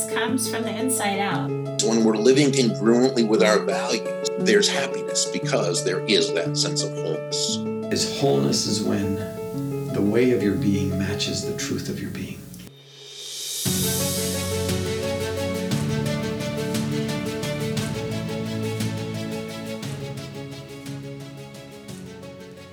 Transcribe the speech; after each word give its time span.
happiness 0.00 0.18
comes 0.18 0.50
from 0.50 0.62
the 0.62 0.78
inside 0.78 1.18
out. 1.18 1.48
When 1.82 2.04
we're 2.04 2.16
living 2.16 2.50
congruently 2.50 3.26
with 3.26 3.42
our 3.42 3.58
values, 3.60 4.28
there's 4.38 4.68
happiness 4.68 5.26
because 5.26 5.84
there 5.84 6.00
is 6.06 6.32
that 6.34 6.56
sense 6.56 6.82
of 6.82 6.92
wholeness. 6.92 7.56
Is 7.92 8.20
wholeness 8.20 8.66
is 8.66 8.82
when 8.82 9.16
the 9.92 10.00
way 10.00 10.30
of 10.32 10.42
your 10.42 10.54
being 10.54 10.96
matches 10.98 11.44
the 11.44 11.56
truth 11.58 11.88
of 11.88 12.00
your 12.00 12.10
being. 12.10 12.38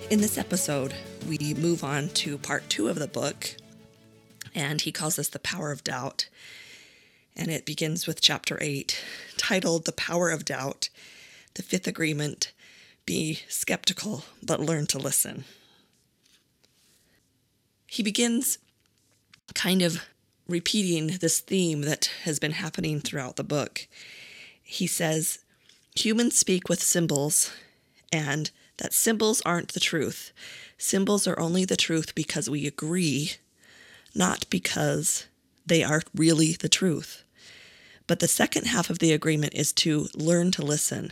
In 0.09 0.21
this 0.21 0.37
episode, 0.37 0.93
we 1.28 1.54
move 1.55 1.83
on 1.83 2.09
to 2.09 2.37
part 2.37 2.69
two 2.69 2.87
of 2.87 2.97
the 2.97 3.07
book, 3.07 3.55
and 4.55 4.79
he 4.79 4.91
calls 4.91 5.18
this 5.18 5.28
The 5.28 5.39
Power 5.39 5.71
of 5.71 5.83
Doubt. 5.83 6.29
And 7.39 7.51
it 7.51 7.68
begins 7.68 8.07
with 8.07 8.19
chapter 8.19 8.57
eight, 8.59 9.00
titled 9.37 9.86
The 9.86 9.91
Power 9.91 10.32
of 10.32 10.43
Doubt, 10.43 10.89
the 11.54 11.61
Fifth 11.61 11.87
Agreement 11.87 12.51
Be 13.05 13.41
skeptical, 13.47 14.25
but 14.41 14.60
learn 14.60 14.87
to 14.87 14.97
listen. 14.97 15.43
He 17.86 18.01
begins 18.01 18.57
kind 19.54 19.83
of 19.83 20.01
repeating 20.47 21.18
this 21.19 21.39
theme 21.39 21.82
that 21.82 22.10
has 22.23 22.39
been 22.39 22.54
happening 22.54 23.00
throughout 23.01 23.36
the 23.36 23.43
book. 23.43 23.88
He 24.63 24.88
says, 24.88 25.39
Humans 25.96 26.38
speak 26.38 26.68
with 26.69 26.82
symbols, 26.82 27.51
and 28.11 28.49
that 28.77 28.93
symbols 28.93 29.41
aren't 29.46 29.74
the 29.74 29.79
truth. 29.79 30.32
Symbols 30.77 31.27
are 31.27 31.39
only 31.39 31.65
the 31.65 31.75
truth 31.75 32.16
because 32.16 32.49
we 32.49 32.66
agree, 32.66 33.33
not 34.16 34.49
because 34.49 35.27
they 35.66 35.83
are 35.83 36.02
really 36.16 36.53
the 36.53 36.69
truth. 36.69 37.23
But 38.08 38.19
the 38.19 38.27
second 38.27 38.66
half 38.67 38.89
of 38.89 39.00
the 39.00 39.11
agreement 39.11 39.53
is 39.53 39.73
to 39.73 40.08
learn 40.16 40.52
to 40.52 40.61
listen. 40.61 41.11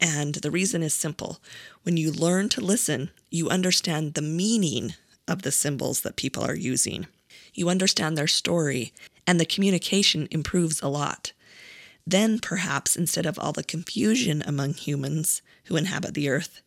And 0.00 0.34
the 0.34 0.50
reason 0.50 0.82
is 0.82 0.92
simple. 0.92 1.40
When 1.84 1.96
you 1.96 2.10
learn 2.10 2.48
to 2.50 2.60
listen, 2.60 3.10
you 3.30 3.48
understand 3.48 4.14
the 4.14 4.22
meaning 4.22 4.94
of 5.28 5.42
the 5.42 5.52
symbols 5.52 6.00
that 6.00 6.16
people 6.16 6.42
are 6.42 6.56
using. 6.56 7.06
You 7.54 7.68
understand 7.68 8.18
their 8.18 8.26
story, 8.26 8.92
and 9.26 9.38
the 9.38 9.46
communication 9.46 10.26
improves 10.32 10.82
a 10.82 10.88
lot. 10.88 11.32
Then, 12.06 12.40
perhaps, 12.40 12.96
instead 12.96 13.24
of 13.24 13.38
all 13.38 13.52
the 13.52 13.62
confusion 13.62 14.42
among 14.44 14.74
humans 14.74 15.40
who 15.64 15.76
inhabit 15.76 16.14
the 16.14 16.28
earth, 16.28 16.60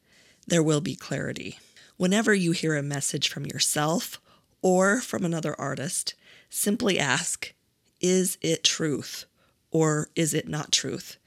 there 0.47 0.63
will 0.63 0.81
be 0.81 0.95
clarity. 0.95 1.59
Whenever 1.97 2.33
you 2.33 2.53
hear 2.53 2.75
a 2.75 2.81
message 2.81 3.27
from 3.27 3.45
yourself 3.45 4.19
or 4.61 5.01
from 5.01 5.25
another 5.25 5.59
artist, 5.59 6.15
simply 6.49 6.97
ask, 6.97 7.53
Is 7.99 8.37
it 8.41 8.63
truth 8.63 9.25
or 9.71 10.09
is 10.15 10.33
it 10.33 10.47
not 10.47 10.71
truth? 10.71 11.17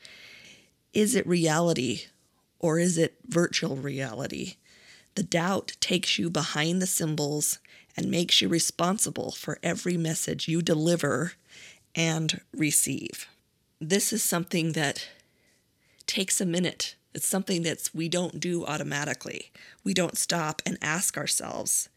Is 0.92 1.14
it 1.14 1.26
reality 1.26 2.02
or 2.58 2.78
is 2.78 2.98
it 2.98 3.16
virtual 3.26 3.76
reality? 3.76 4.56
The 5.14 5.22
doubt 5.22 5.76
takes 5.80 6.18
you 6.18 6.30
behind 6.30 6.80
the 6.80 6.86
symbols 6.86 7.58
and 7.96 8.10
makes 8.10 8.40
you 8.40 8.48
responsible 8.48 9.32
for 9.32 9.58
every 9.62 9.96
message 9.96 10.48
you 10.48 10.62
deliver 10.62 11.32
and 11.94 12.40
receive. 12.52 13.28
This 13.80 14.12
is 14.12 14.22
something 14.22 14.72
that 14.72 15.08
takes 16.06 16.40
a 16.40 16.46
minute 16.46 16.94
it's 17.14 17.26
something 17.26 17.62
that 17.62 17.90
we 17.92 18.08
don't 18.08 18.38
do 18.38 18.64
automatically. 18.64 19.50
We 19.82 19.94
don't 19.94 20.16
stop 20.16 20.62
and 20.64 20.78
ask 20.80 21.16
ourselves, 21.16 21.88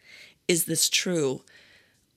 is 0.48 0.66
this 0.66 0.90
true 0.90 1.42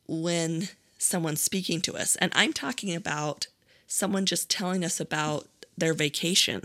when 0.07 0.69
someone's 0.99 1.43
speaking 1.43 1.81
to 1.83 1.97
us? 1.97 2.17
And 2.17 2.33
I'm 2.35 2.53
talking 2.53 2.95
about 2.95 3.49
someone 3.87 4.27
just 4.27 4.51
telling 4.51 4.85
us 4.85 5.01
about 5.01 5.49
their 5.77 5.95
vacation, 5.95 6.63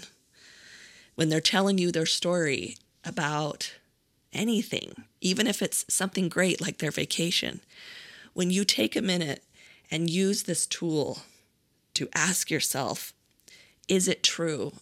when 1.15 1.29
they're 1.29 1.41
telling 1.41 1.77
you 1.77 1.91
their 1.91 2.05
story 2.05 2.77
about 3.03 3.73
anything, 4.33 5.03
even 5.19 5.47
if 5.47 5.61
it's 5.61 5.85
something 5.93 6.29
great 6.29 6.61
like 6.61 6.77
their 6.77 6.91
vacation. 6.91 7.61
When 8.33 8.49
you 8.49 8.63
take 8.63 8.95
a 8.95 9.01
minute 9.01 9.43
and 9.89 10.09
use 10.09 10.43
this 10.43 10.65
tool 10.65 11.19
to 11.95 12.09
ask 12.15 12.49
yourself, 12.49 13.13
is 13.87 14.07
it 14.07 14.23
true? 14.23 14.73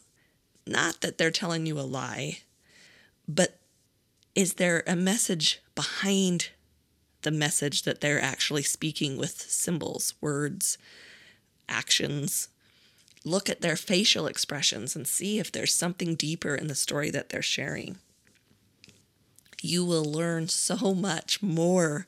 Not 0.67 1.01
that 1.01 1.17
they're 1.17 1.31
telling 1.31 1.65
you 1.65 1.79
a 1.79 1.81
lie, 1.81 2.39
but 3.27 3.57
is 4.35 4.53
there 4.55 4.83
a 4.85 4.95
message 4.95 5.61
behind 5.73 6.49
the 7.23 7.31
message 7.31 7.83
that 7.83 8.01
they're 8.01 8.21
actually 8.21 8.63
speaking 8.63 9.17
with 9.17 9.41
symbols, 9.41 10.13
words, 10.21 10.77
actions? 11.69 12.49
Look 13.23 13.49
at 13.49 13.61
their 13.61 13.75
facial 13.75 14.27
expressions 14.27 14.95
and 14.95 15.07
see 15.07 15.39
if 15.39 15.51
there's 15.51 15.73
something 15.73 16.15
deeper 16.15 16.55
in 16.55 16.67
the 16.67 16.75
story 16.75 17.09
that 17.11 17.29
they're 17.29 17.41
sharing. 17.41 17.97
You 19.61 19.85
will 19.85 20.05
learn 20.05 20.47
so 20.47 20.93
much 20.93 21.41
more 21.41 22.07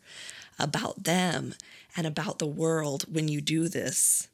about 0.57 1.03
them 1.03 1.53
and 1.95 2.07
about 2.07 2.39
the 2.39 2.47
world 2.47 3.05
when 3.13 3.27
you 3.27 3.41
do 3.41 3.67
this 3.67 4.29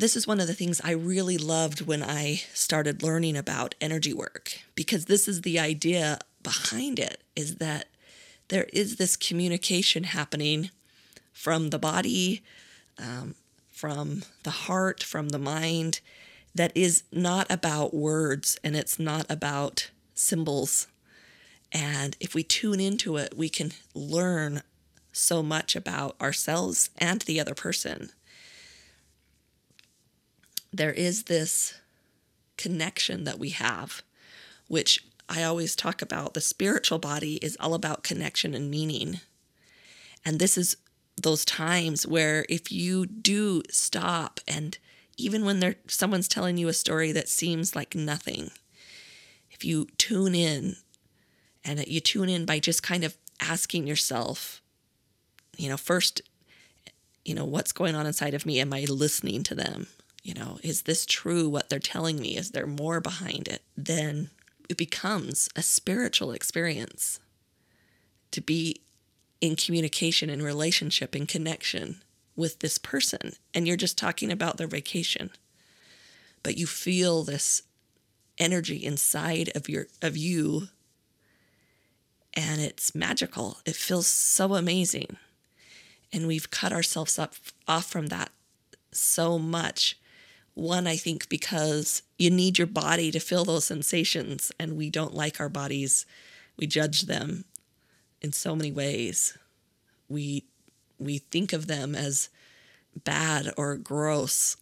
this 0.00 0.16
is 0.16 0.26
one 0.26 0.40
of 0.40 0.46
the 0.46 0.54
things 0.54 0.80
I 0.82 0.92
really 0.92 1.36
loved 1.36 1.82
when 1.82 2.02
I 2.02 2.36
started 2.54 3.02
learning 3.02 3.36
about 3.36 3.74
energy 3.82 4.14
work 4.14 4.58
because 4.74 5.04
this 5.04 5.28
is 5.28 5.42
the 5.42 5.58
idea 5.58 6.18
behind 6.42 6.98
it 6.98 7.22
is 7.36 7.56
that 7.56 7.86
there 8.48 8.66
is 8.72 8.96
this 8.96 9.14
communication 9.14 10.04
happening 10.04 10.70
from 11.32 11.68
the 11.68 11.78
body, 11.78 12.42
um, 12.98 13.34
from 13.80 14.22
the 14.42 14.50
heart, 14.50 15.02
from 15.02 15.30
the 15.30 15.38
mind 15.38 16.00
that 16.54 16.72
is 16.74 17.04
not 17.10 17.46
about 17.50 17.94
words 17.94 18.58
and 18.62 18.76
it's 18.76 18.98
not 18.98 19.24
about 19.30 19.90
symbols. 20.14 20.86
And 21.72 22.16
if 22.20 22.34
we 22.34 22.42
tune 22.42 22.80
into 22.80 23.16
it, 23.16 23.36
we 23.36 23.48
can 23.48 23.72
learn 23.94 24.62
so 25.12 25.42
much 25.42 25.74
about 25.74 26.20
ourselves 26.20 26.90
and 26.98 27.22
the 27.22 27.40
other 27.40 27.54
person 27.54 28.10
there 30.72 30.92
is 30.92 31.24
this 31.24 31.74
connection 32.56 33.24
that 33.24 33.38
we 33.38 33.50
have, 33.50 34.02
which 34.68 35.04
I 35.28 35.42
always 35.42 35.74
talk 35.74 36.02
about. 36.02 36.34
The 36.34 36.40
spiritual 36.40 36.98
body 36.98 37.36
is 37.36 37.56
all 37.60 37.74
about 37.74 38.02
connection 38.02 38.54
and 38.54 38.70
meaning. 38.70 39.20
And 40.24 40.38
this 40.38 40.56
is 40.56 40.76
those 41.22 41.44
times 41.44 42.06
where 42.06 42.44
if 42.48 42.70
you 42.72 43.06
do 43.06 43.62
stop 43.70 44.40
and 44.46 44.78
even 45.16 45.44
when 45.44 45.60
there 45.60 45.76
someone's 45.86 46.28
telling 46.28 46.56
you 46.56 46.68
a 46.68 46.72
story 46.72 47.12
that 47.12 47.28
seems 47.28 47.76
like 47.76 47.94
nothing, 47.94 48.50
if 49.50 49.64
you 49.64 49.86
tune 49.98 50.34
in 50.34 50.76
and 51.64 51.86
you 51.86 52.00
tune 52.00 52.28
in 52.28 52.46
by 52.46 52.58
just 52.58 52.82
kind 52.82 53.04
of 53.04 53.16
asking 53.40 53.86
yourself, 53.86 54.62
you 55.56 55.68
know, 55.68 55.76
first, 55.76 56.22
you 57.24 57.34
know, 57.34 57.44
what's 57.44 57.72
going 57.72 57.94
on 57.94 58.06
inside 58.06 58.34
of 58.34 58.46
me? 58.46 58.60
Am 58.60 58.72
I 58.72 58.86
listening 58.88 59.42
to 59.44 59.54
them? 59.54 59.88
you 60.22 60.34
know, 60.34 60.58
is 60.62 60.82
this 60.82 61.06
true 61.06 61.48
what 61.48 61.68
they're 61.68 61.78
telling 61.78 62.20
me? 62.20 62.36
Is 62.36 62.50
there 62.50 62.66
more 62.66 63.00
behind 63.00 63.48
it? 63.48 63.62
Then 63.76 64.30
it 64.68 64.76
becomes 64.76 65.48
a 65.56 65.62
spiritual 65.62 66.32
experience 66.32 67.20
to 68.30 68.40
be 68.40 68.82
in 69.40 69.56
communication 69.56 70.28
and 70.30 70.42
relationship 70.42 71.14
and 71.14 71.28
connection 71.28 72.02
with 72.36 72.60
this 72.60 72.78
person. 72.78 73.32
And 73.54 73.66
you're 73.66 73.76
just 73.76 73.98
talking 73.98 74.30
about 74.30 74.56
their 74.56 74.66
vacation. 74.66 75.30
But 76.42 76.56
you 76.56 76.66
feel 76.66 77.24
this 77.24 77.62
energy 78.38 78.84
inside 78.84 79.50
of 79.54 79.68
your 79.68 79.86
of 80.00 80.16
you 80.16 80.68
and 82.34 82.60
it's 82.60 82.94
magical. 82.94 83.58
It 83.66 83.76
feels 83.76 84.06
so 84.06 84.54
amazing. 84.54 85.16
And 86.12 86.26
we've 86.26 86.50
cut 86.50 86.72
ourselves 86.72 87.18
up 87.18 87.34
off 87.68 87.90
from 87.90 88.06
that 88.06 88.30
so 88.92 89.38
much 89.38 89.98
one, 90.54 90.86
I 90.86 90.96
think, 90.96 91.28
because 91.28 92.02
you 92.18 92.30
need 92.30 92.58
your 92.58 92.66
body 92.66 93.10
to 93.12 93.20
feel 93.20 93.44
those 93.44 93.64
sensations, 93.64 94.50
and 94.58 94.76
we 94.76 94.90
don't 94.90 95.14
like 95.14 95.40
our 95.40 95.48
bodies. 95.48 96.06
We 96.56 96.66
judge 96.66 97.02
them 97.02 97.44
in 98.20 98.32
so 98.32 98.54
many 98.54 98.72
ways. 98.72 99.36
We 100.08 100.44
we 100.98 101.18
think 101.18 101.52
of 101.52 101.66
them 101.66 101.94
as 101.94 102.28
bad 103.04 103.52
or 103.56 103.76
gross. 103.76 104.56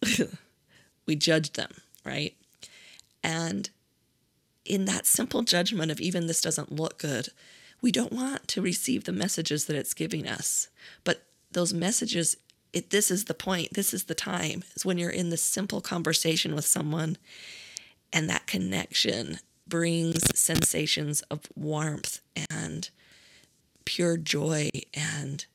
we 1.05 1.15
judge 1.15 1.53
them, 1.53 1.71
right? 2.05 2.35
And 3.23 3.69
in 4.63 4.85
that 4.85 5.05
simple 5.05 5.41
judgment 5.41 5.91
of 5.91 5.99
even 5.99 6.27
this 6.27 6.41
doesn't 6.41 6.71
look 6.71 6.99
good, 6.99 7.29
we 7.81 7.91
don't 7.91 8.13
want 8.13 8.47
to 8.49 8.61
receive 8.61 9.03
the 9.03 9.11
messages 9.11 9.65
that 9.65 9.75
it's 9.75 9.93
giving 9.93 10.27
us. 10.27 10.69
But 11.03 11.23
those 11.51 11.73
messages 11.73 12.37
it 12.71 12.91
this 12.91 13.09
is 13.09 13.25
the 13.25 13.33
point 13.33 13.73
this 13.73 13.93
is 13.93 14.05
the 14.05 14.15
time 14.15 14.63
is 14.75 14.85
when 14.85 14.97
you're 14.97 15.09
in 15.09 15.29
this 15.29 15.43
simple 15.43 15.81
conversation 15.81 16.53
with 16.53 16.65
someone 16.65 17.17
and 18.13 18.29
that 18.29 18.47
connection 18.47 19.39
brings 19.67 20.21
sensations 20.37 21.21
of 21.23 21.41
warmth 21.55 22.21
and 22.51 22.89
pure 23.89 24.17
joy 24.17 24.69
and 24.93 25.47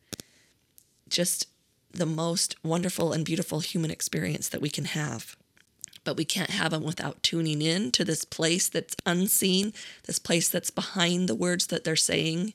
just 1.09 1.47
the 1.93 2.05
most 2.05 2.57
wonderful 2.65 3.13
and 3.13 3.25
beautiful 3.25 3.61
human 3.61 3.93
experience 3.93 4.49
that 4.49 4.61
we 4.61 4.69
can 4.69 4.87
have. 4.87 5.37
But 6.03 6.17
we 6.17 6.25
can't 6.25 6.51
have 6.51 6.73
them 6.73 6.83
without 6.83 7.23
tuning 7.23 7.63
in 7.63 7.93
to 7.93 8.05
this 8.05 8.25
place 8.25 8.69
that's 8.69 8.97
unseen, 9.07 9.73
this 10.09 10.19
place 10.19 10.49
that's 10.49 10.73
behind 10.73 11.29
the 11.29 11.37
words 11.37 11.69
that 11.69 11.85
they're 11.85 11.95
saying, 11.95 12.55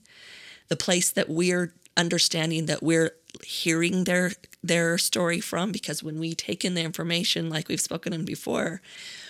the 0.67 0.75
place 0.75 1.11
that 1.11 1.29
we're 1.29 1.73
understanding 1.95 2.65
that 2.65 2.83
we're 2.83 3.15
hearing 3.41 4.03
their 4.03 4.33
their 4.61 4.97
story 4.97 5.39
from 5.39 5.71
because 5.71 6.03
when 6.03 6.19
we 6.19 6.33
take 6.33 6.65
in 6.65 6.73
the 6.73 6.81
information 6.81 7.49
like 7.49 7.69
we've 7.69 7.79
spoken 7.79 8.11
in 8.11 8.25
before 8.25 8.81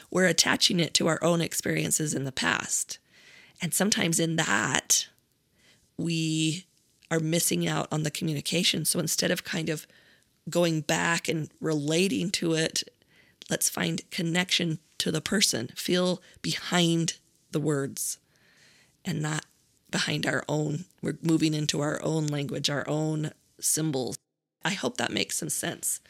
we're 0.10 0.26
attaching 0.26 0.80
it 0.80 0.94
to 0.94 1.08
our 1.08 1.22
own 1.24 1.42
experiences 1.42 2.14
in 2.14 2.24
the 2.24 2.32
past 2.32 2.98
and 3.62 3.74
sometimes 3.74 4.20
in 4.20 4.36
that 4.36 5.08
we 6.00 6.66
are 7.12 7.20
missing 7.20 7.68
out 7.68 7.88
on 7.92 8.04
the 8.04 8.12
communication 8.12 8.86
so 8.86 9.00
instead 9.00 9.32
of 9.32 9.44
kind 9.44 9.70
of 9.70 9.88
going 10.50 10.82
back 10.82 11.28
and 11.28 11.50
relating 11.60 12.30
to 12.32 12.54
it 12.54 12.84
let's 13.50 13.70
find 13.70 14.10
connection 14.12 14.80
to 14.98 15.12
the 15.12 15.22
person 15.22 15.68
feel 15.76 16.22
behind 16.42 17.18
the 17.52 17.60
words 17.60 18.20
and 19.06 19.22
not 19.22 19.46
behind 19.90 20.26
our 20.26 20.44
own 20.48 20.86
we're 21.02 21.18
moving 21.22 21.54
into 21.54 21.82
our 21.82 22.02
own 22.04 22.28
language 22.28 22.70
our 22.70 22.88
own 22.88 23.32
symbols 23.60 24.18
I 24.64 24.72
hope 24.72 24.98
that 24.98 25.12
makes 25.12 25.38
some 25.38 25.50
sense. 25.50 26.02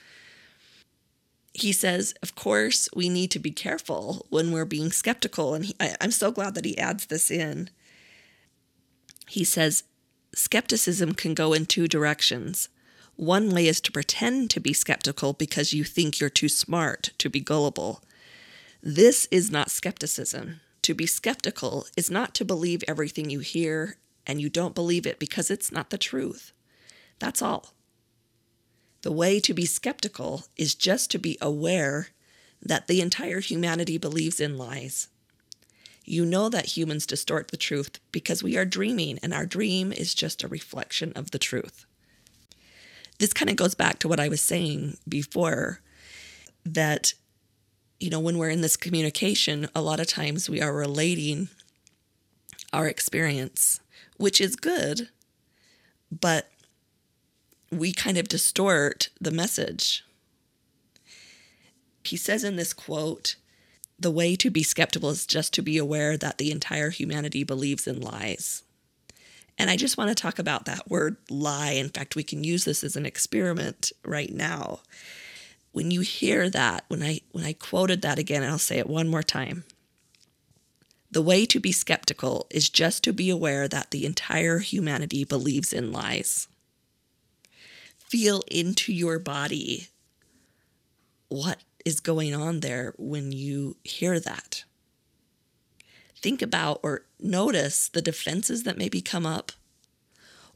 He 1.54 1.72
says, 1.72 2.14
of 2.22 2.36
course, 2.36 2.90
we 2.96 3.10
need 3.10 3.32
to 3.32 3.40
be 3.40 3.52
careful 3.52 4.26
when 4.30 4.52
we're 4.52 4.66
being 4.66 4.92
skeptical. 4.92 5.54
And 5.54 5.66
he, 5.66 5.76
I, 5.80 5.96
I'm 6.00 6.12
so 6.12 6.32
glad 6.32 6.56
that 6.56 6.66
he 6.66 6.78
adds 6.78 7.08
this 7.08 7.30
in. 7.30 7.70
He 9.30 9.44
says, 9.44 9.84
skepticism 10.34 11.14
can 11.14 11.36
go 11.36 11.54
in 11.54 11.68
two 11.68 11.88
directions. 11.88 12.68
One 13.16 13.52
way 13.52 13.68
is 13.68 13.80
to 13.82 13.92
pretend 13.92 14.50
to 14.50 14.60
be 14.60 14.74
skeptical 14.74 15.34
because 15.34 15.72
you 15.72 15.84
think 15.84 16.20
you're 16.20 16.32
too 16.32 16.50
smart 16.50 17.12
to 17.20 17.30
be 17.30 17.40
gullible. 17.40 18.02
This 18.82 19.28
is 19.30 19.52
not 19.52 19.70
skepticism. 19.70 20.62
To 20.82 20.96
be 20.96 21.06
skeptical 21.06 21.86
is 21.96 22.10
not 22.10 22.34
to 22.36 22.46
believe 22.46 22.84
everything 22.88 23.30
you 23.30 23.40
hear 23.40 23.98
and 24.26 24.42
you 24.42 24.50
don't 24.50 24.74
believe 24.74 25.06
it 25.06 25.20
because 25.20 25.52
it's 25.52 25.72
not 25.72 25.92
the 25.92 26.00
truth. 26.00 26.52
That's 27.20 27.44
all. 27.44 27.76
The 29.04 29.12
way 29.12 29.40
to 29.42 29.54
be 29.54 29.66
skeptical 29.66 30.46
is 30.58 30.74
just 30.74 31.12
to 31.12 31.20
be 31.20 31.38
aware 31.40 32.08
that 32.64 32.88
the 32.88 33.00
entire 33.00 33.42
humanity 33.42 34.00
believes 34.00 34.40
in 34.40 34.58
lies. 34.58 35.08
You 36.10 36.26
know 36.26 36.50
that 36.50 36.76
humans 36.76 37.06
distort 37.06 37.50
the 37.50 37.56
truth 37.56 38.00
because 38.12 38.42
we 38.42 38.58
are 38.58 38.66
dreaming, 38.66 39.20
and 39.22 39.32
our 39.32 39.46
dream 39.46 39.94
is 39.94 40.16
just 40.16 40.44
a 40.44 40.48
reflection 40.48 41.14
of 41.14 41.30
the 41.30 41.38
truth. 41.38 41.86
This 43.20 43.32
kind 43.32 43.48
of 43.48 43.56
goes 43.56 43.76
back 43.76 44.00
to 44.00 44.08
what 44.08 44.20
I 44.20 44.28
was 44.28 44.42
saying 44.42 44.98
before 45.08 45.82
that, 46.66 47.14
you 48.00 48.10
know, 48.10 48.20
when 48.20 48.40
we're 48.40 48.50
in 48.50 48.62
this 48.62 48.76
communication, 48.76 49.70
a 49.76 49.84
lot 49.84 50.00
of 50.00 50.08
times 50.08 50.50
we 50.50 50.60
are 50.60 50.74
relating 50.74 51.50
our 52.74 52.88
experience, 52.88 53.80
which 54.18 54.42
is 54.42 54.56
good, 54.56 55.10
but 56.12 56.50
we 57.72 57.94
kind 57.94 58.18
of 58.18 58.28
distort 58.28 59.10
the 59.22 59.30
message. 59.30 60.04
He 62.04 62.18
says 62.18 62.44
in 62.44 62.56
this 62.56 62.74
quote, 62.74 63.36
the 64.00 64.12
way 64.12 64.36
to 64.38 64.50
be 64.50 64.64
skeptical 64.64 65.10
is 65.10 65.26
just 65.26 65.54
to 65.54 65.62
be 65.62 65.78
aware 65.78 66.18
that 66.18 66.38
the 66.38 66.52
entire 66.52 66.90
humanity 66.90 67.44
believes 67.44 67.88
in 67.88 68.00
lies. 68.00 68.64
And 69.58 69.70
I 69.70 69.76
just 69.76 69.98
want 69.98 70.10
to 70.10 70.16
talk 70.16 70.40
about 70.40 70.66
that 70.66 70.90
word 70.90 71.18
lie. 71.30 71.72
In 71.72 71.90
fact, 71.90 72.16
we 72.16 72.24
can 72.24 72.44
use 72.44 72.64
this 72.64 72.84
as 72.84 72.96
an 72.96 73.06
experiment 73.06 73.92
right 74.06 74.34
now. 74.34 74.80
When 75.72 75.92
you 75.92 76.02
hear 76.02 76.50
that, 76.50 76.86
when 76.88 77.04
I 77.04 77.20
when 77.32 77.44
I 77.44 77.54
quoted 77.54 78.02
that 78.02 78.18
again, 78.18 78.42
and 78.42 78.52
I'll 78.52 78.58
say 78.58 78.80
it 78.80 78.90
one 78.90 79.10
more 79.10 79.24
time. 79.24 79.66
The 81.12 81.22
way 81.22 81.46
to 81.48 81.60
be 81.60 81.72
skeptical 81.72 82.48
is 82.52 82.70
just 82.70 83.04
to 83.04 83.14
be 83.14 83.30
aware 83.30 83.68
that 83.68 83.92
the 83.92 84.06
entire 84.06 84.60
humanity 84.60 85.24
believes 85.24 85.74
in 85.74 85.92
lies 85.92 86.48
feel 88.10 88.42
into 88.50 88.92
your 88.92 89.20
body 89.20 89.88
what 91.30 91.60
is 91.86 92.00
going 92.00 92.34
on 92.34 92.60
there 92.60 92.94
when 92.98 93.32
you 93.32 93.78
hear 93.84 94.20
that. 94.20 94.64
Think 96.16 96.42
about 96.42 96.80
or 96.84 97.04
notice 97.20 97.88
the 97.90 98.02
defenses 98.02 98.64
that 98.64 98.78
maybe 98.78 99.02
come 99.02 99.26
up 99.26 99.52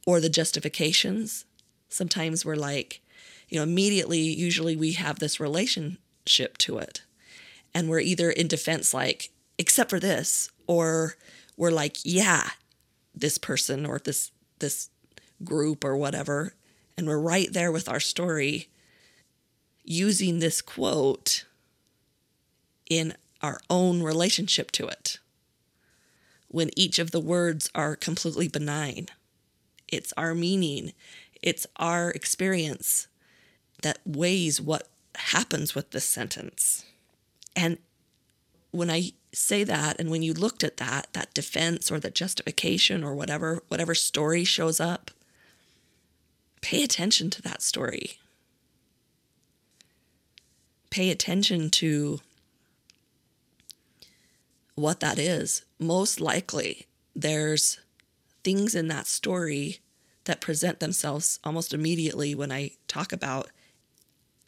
or 0.05 0.19
the 0.19 0.29
justifications. 0.29 1.45
Sometimes 1.89 2.45
we're 2.45 2.55
like, 2.55 3.01
you 3.47 3.57
know, 3.57 3.63
immediately, 3.63 4.19
usually 4.19 4.75
we 4.75 4.93
have 4.93 5.19
this 5.19 5.39
relationship 5.39 6.57
to 6.59 6.77
it. 6.77 7.03
And 7.73 7.89
we're 7.89 7.99
either 7.99 8.29
in 8.29 8.47
defense, 8.47 8.93
like, 8.93 9.31
except 9.57 9.89
for 9.89 9.99
this, 9.99 10.51
or 10.67 11.15
we're 11.55 11.71
like, 11.71 11.97
yeah, 12.03 12.51
this 13.15 13.37
person 13.37 13.85
or 13.85 13.99
this, 13.99 14.31
this 14.59 14.89
group 15.43 15.83
or 15.83 15.95
whatever 15.95 16.53
and 16.97 17.07
we're 17.07 17.19
right 17.19 17.51
there 17.51 17.71
with 17.71 17.89
our 17.89 17.99
story 17.99 18.69
using 19.83 20.39
this 20.39 20.61
quote 20.61 21.45
in 22.89 23.15
our 23.41 23.59
own 23.69 24.01
relationship 24.01 24.71
to 24.71 24.87
it 24.87 25.19
when 26.47 26.69
each 26.77 26.99
of 26.99 27.11
the 27.11 27.19
words 27.19 27.69
are 27.73 27.95
completely 27.95 28.47
benign. 28.47 29.07
It's 29.87 30.13
our 30.15 30.35
meaning, 30.35 30.93
it's 31.41 31.65
our 31.77 32.11
experience 32.11 33.07
that 33.81 33.99
weighs 34.05 34.61
what 34.61 34.87
happens 35.15 35.75
with 35.75 35.91
this 35.91 36.05
sentence. 36.05 36.85
And 37.55 37.77
when 38.71 38.89
I 38.89 39.11
say 39.33 39.63
that 39.63 39.99
and 39.99 40.09
when 40.09 40.21
you 40.21 40.33
looked 40.33 40.63
at 40.63 40.77
that 40.77 41.07
that 41.13 41.33
defense 41.33 41.91
or 41.91 41.99
the 41.99 42.11
justification 42.11 43.03
or 43.03 43.15
whatever 43.15 43.63
whatever 43.67 43.95
story 43.95 44.43
shows 44.43 44.79
up 44.79 45.09
pay 46.61 46.83
attention 46.83 47.29
to 47.31 47.41
that 47.41 47.61
story. 47.61 48.19
Pay 50.93 51.09
attention 51.09 51.71
to 51.71 52.19
what 54.75 54.99
that 54.99 55.17
is. 55.17 55.63
Most 55.79 56.21
likely, 56.21 56.85
there's 57.15 57.79
things 58.43 58.75
in 58.75 58.89
that 58.89 59.07
story 59.07 59.79
that 60.25 60.39
present 60.39 60.79
themselves 60.79 61.39
almost 61.43 61.73
immediately 61.73 62.35
when 62.35 62.51
I 62.51 62.73
talk 62.87 63.11
about 63.11 63.49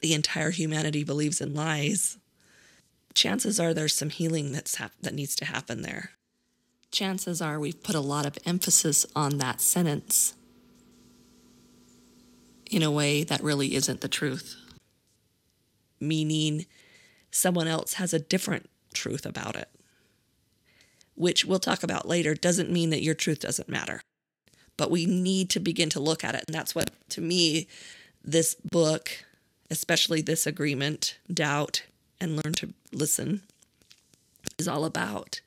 the 0.01 0.13
entire 0.13 0.51
humanity 0.51 1.03
believes 1.03 1.41
in 1.41 1.55
lies. 1.55 2.19
Chances 3.15 3.59
are 3.59 3.73
there's 3.73 3.95
some 3.95 4.11
healing 4.11 4.51
that's 4.51 4.75
hap- 4.75 5.01
that 5.01 5.15
needs 5.15 5.35
to 5.37 5.45
happen 5.45 5.81
there. 5.81 6.11
Chances 6.91 7.41
are 7.41 7.59
we've 7.59 7.81
put 7.81 7.95
a 7.95 7.99
lot 7.99 8.27
of 8.27 8.37
emphasis 8.45 9.03
on 9.15 9.39
that 9.39 9.61
sentence 9.61 10.35
in 12.69 12.83
a 12.83 12.91
way 12.91 13.23
that 13.23 13.41
really 13.41 13.73
isn't 13.73 14.01
the 14.01 14.07
truth. 14.07 14.61
Meaning, 15.99 16.65
someone 17.31 17.67
else 17.67 17.93
has 17.93 18.13
a 18.13 18.19
different 18.19 18.69
truth 18.93 19.25
about 19.25 19.55
it, 19.55 19.69
which 21.15 21.45
we'll 21.45 21.59
talk 21.59 21.83
about 21.83 22.07
later, 22.07 22.33
doesn't 22.33 22.71
mean 22.71 22.89
that 22.89 23.03
your 23.03 23.15
truth 23.15 23.39
doesn't 23.39 23.69
matter. 23.69 24.01
But 24.77 24.91
we 24.91 25.05
need 25.05 25.49
to 25.51 25.59
begin 25.59 25.89
to 25.91 25.99
look 25.99 26.23
at 26.23 26.35
it. 26.35 26.43
And 26.47 26.55
that's 26.55 26.75
what, 26.75 26.91
to 27.09 27.21
me, 27.21 27.67
this 28.23 28.55
book, 28.55 29.25
especially 29.71 30.21
this 30.21 30.45
agreement, 30.45 31.17
doubt, 31.33 31.83
and 32.19 32.35
learn 32.43 32.53
to 32.55 32.73
listen, 32.91 33.41
is 34.57 34.67
all 34.67 34.85
about 34.85 35.41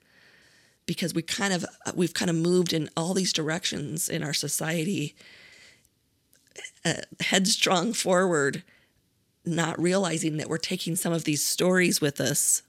because 0.89 1.15
we 1.15 1.23
kind 1.23 1.53
of 1.53 1.65
we've 1.95 2.15
kind 2.15 2.31
of 2.31 2.37
moved 2.37 2.73
in 2.73 2.89
all 2.97 3.15
these 3.15 3.33
directions 3.33 4.09
in 4.09 4.25
our 4.25 4.33
society 4.33 5.15
uh, 6.85 6.95
headstrong 7.21 7.93
forward, 7.93 8.65
not 9.49 9.81
realizing 9.81 10.37
that 10.37 10.49
we're 10.49 10.59
taking 10.59 10.97
some 10.97 11.13
of 11.13 11.25
these 11.25 11.45
stories 11.45 12.01
with 12.01 12.21
us 12.21 12.63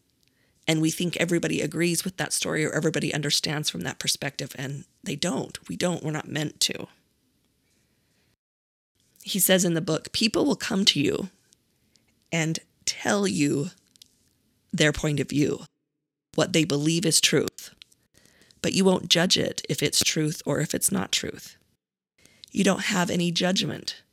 and 0.69 0.81
we 0.81 0.91
think 0.91 1.17
everybody 1.17 1.62
agrees 1.62 2.03
with 2.03 2.17
that 2.17 2.31
story 2.31 2.63
or 2.63 2.71
everybody 2.71 3.12
understands 3.12 3.71
from 3.71 3.81
that 3.81 3.98
perspective, 3.98 4.55
and 4.55 4.86
they 5.03 5.15
don't. 5.15 5.57
We 5.67 5.75
don't. 5.75 6.03
We're 6.03 6.12
not 6.12 6.27
meant 6.27 6.59
to. 6.59 6.88
He 9.24 9.39
says 9.39 9.65
in 9.65 9.74
the 9.74 9.81
book 9.81 10.12
people 10.12 10.45
will 10.45 10.55
come 10.55 10.86
to 10.86 11.00
you 11.00 11.29
and 12.31 12.59
tell 12.86 13.27
you 13.27 13.71
their 14.71 14.91
point 14.91 15.19
of 15.19 15.29
view, 15.29 15.62
what 16.36 16.53
they 16.53 16.65
believe 16.65 17.03
is 17.03 17.19
truth, 17.19 17.74
but 18.62 18.74
you 18.74 18.86
won't 18.86 19.09
judge 19.09 19.38
it 19.38 19.63
if 19.67 19.81
it's 19.81 20.03
truth 20.03 20.41
or 20.45 20.59
if 20.59 20.75
it's 20.75 20.91
not 20.91 21.12
truth. 21.12 21.57
You 22.51 22.63
don't 22.63 22.86
have 22.86 23.09
any 23.09 23.31
judgment, 23.31 24.03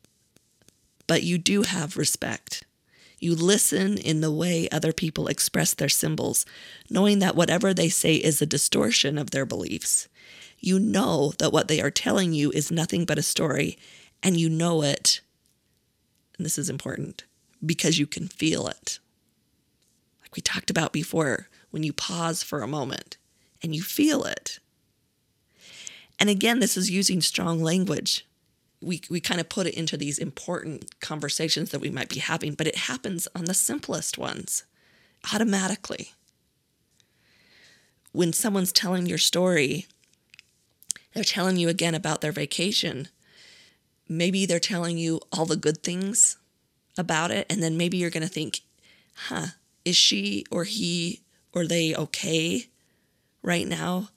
but 1.07 1.23
you 1.23 1.39
do 1.39 1.63
have 1.63 1.97
respect. 1.97 2.65
You 3.19 3.35
listen 3.35 3.97
in 3.97 4.21
the 4.21 4.33
way 4.33 4.69
other 4.71 4.93
people 4.93 5.29
express 5.29 5.75
their 5.75 5.89
symbols, 5.89 6.45
knowing 6.91 7.19
that 7.21 7.37
whatever 7.37 7.73
they 7.73 7.89
say 7.89 8.17
is 8.17 8.43
a 8.43 8.47
distortion 8.47 9.17
of 9.17 9.31
their 9.31 9.47
beliefs. 9.47 10.09
You 10.59 10.79
know 10.79 11.33
that 11.39 11.53
what 11.53 11.69
they 11.69 11.81
are 11.81 11.91
telling 11.91 12.33
you 12.33 12.51
is 12.51 12.71
nothing 12.71 13.05
but 13.05 13.19
a 13.19 13.23
story, 13.23 13.79
and 14.23 14.37
you 14.39 14.49
know 14.49 14.83
it 14.83 15.21
and 16.37 16.45
this 16.45 16.59
is 16.59 16.71
important, 16.71 17.25
because 17.65 17.99
you 17.99 18.07
can 18.07 18.29
feel 18.29 18.67
it. 18.67 18.99
Like 20.23 20.37
we 20.37 20.43
talked 20.43 20.71
about 20.71 20.93
before, 20.93 21.49
when 21.71 21.83
you 21.83 21.93
pause 21.93 22.43
for 22.43 22.63
a 22.63 22.69
moment 22.69 23.17
and 23.63 23.75
you 23.75 23.83
feel 23.83 24.25
it. 24.25 24.59
And 26.19 26.31
again, 26.31 26.61
this 26.61 26.77
is 26.77 26.91
using 26.91 27.21
strong 27.21 27.63
language. 27.63 28.27
We, 28.81 29.01
we 29.09 29.21
kind 29.21 29.41
of 29.41 29.49
put 29.49 29.67
it 29.67 29.75
into 29.75 29.97
these 29.97 30.19
important 30.19 31.01
conversations 31.01 31.71
that 31.71 31.81
we 31.81 31.91
might 31.91 32.09
be 32.09 32.21
having, 32.21 32.55
but 32.55 32.67
it 32.67 32.77
happens 32.77 33.27
on 33.35 33.47
the 33.47 33.55
simplest 33.55 34.19
ones 34.19 34.65
automatically. 35.33 36.13
When 38.13 38.33
someone's 38.33 38.73
telling 38.73 39.07
your 39.07 39.19
story, 39.19 39.87
they're 41.15 41.25
telling 41.25 41.57
you 41.57 41.69
again 41.69 41.95
about 41.95 42.21
their 42.21 42.33
vacation. 42.33 43.09
Maybe 44.09 44.47
they're 44.47 44.61
telling 44.61 44.99
you 44.99 45.21
all 45.33 45.47
the 45.47 45.57
good 45.57 45.83
things 45.83 46.37
about 46.99 47.31
it, 47.31 47.47
and 47.51 47.63
then 47.63 47.77
maybe 47.77 47.97
you're 47.97 48.11
going 48.11 48.23
to 48.23 48.29
think, 48.29 48.61
huh, 49.15 49.47
is 49.85 49.97
she 49.97 50.45
or 50.51 50.65
he 50.65 51.23
or 51.53 51.67
they 51.67 51.95
okay 51.95 52.67
right 53.43 53.67
now? 53.67 54.11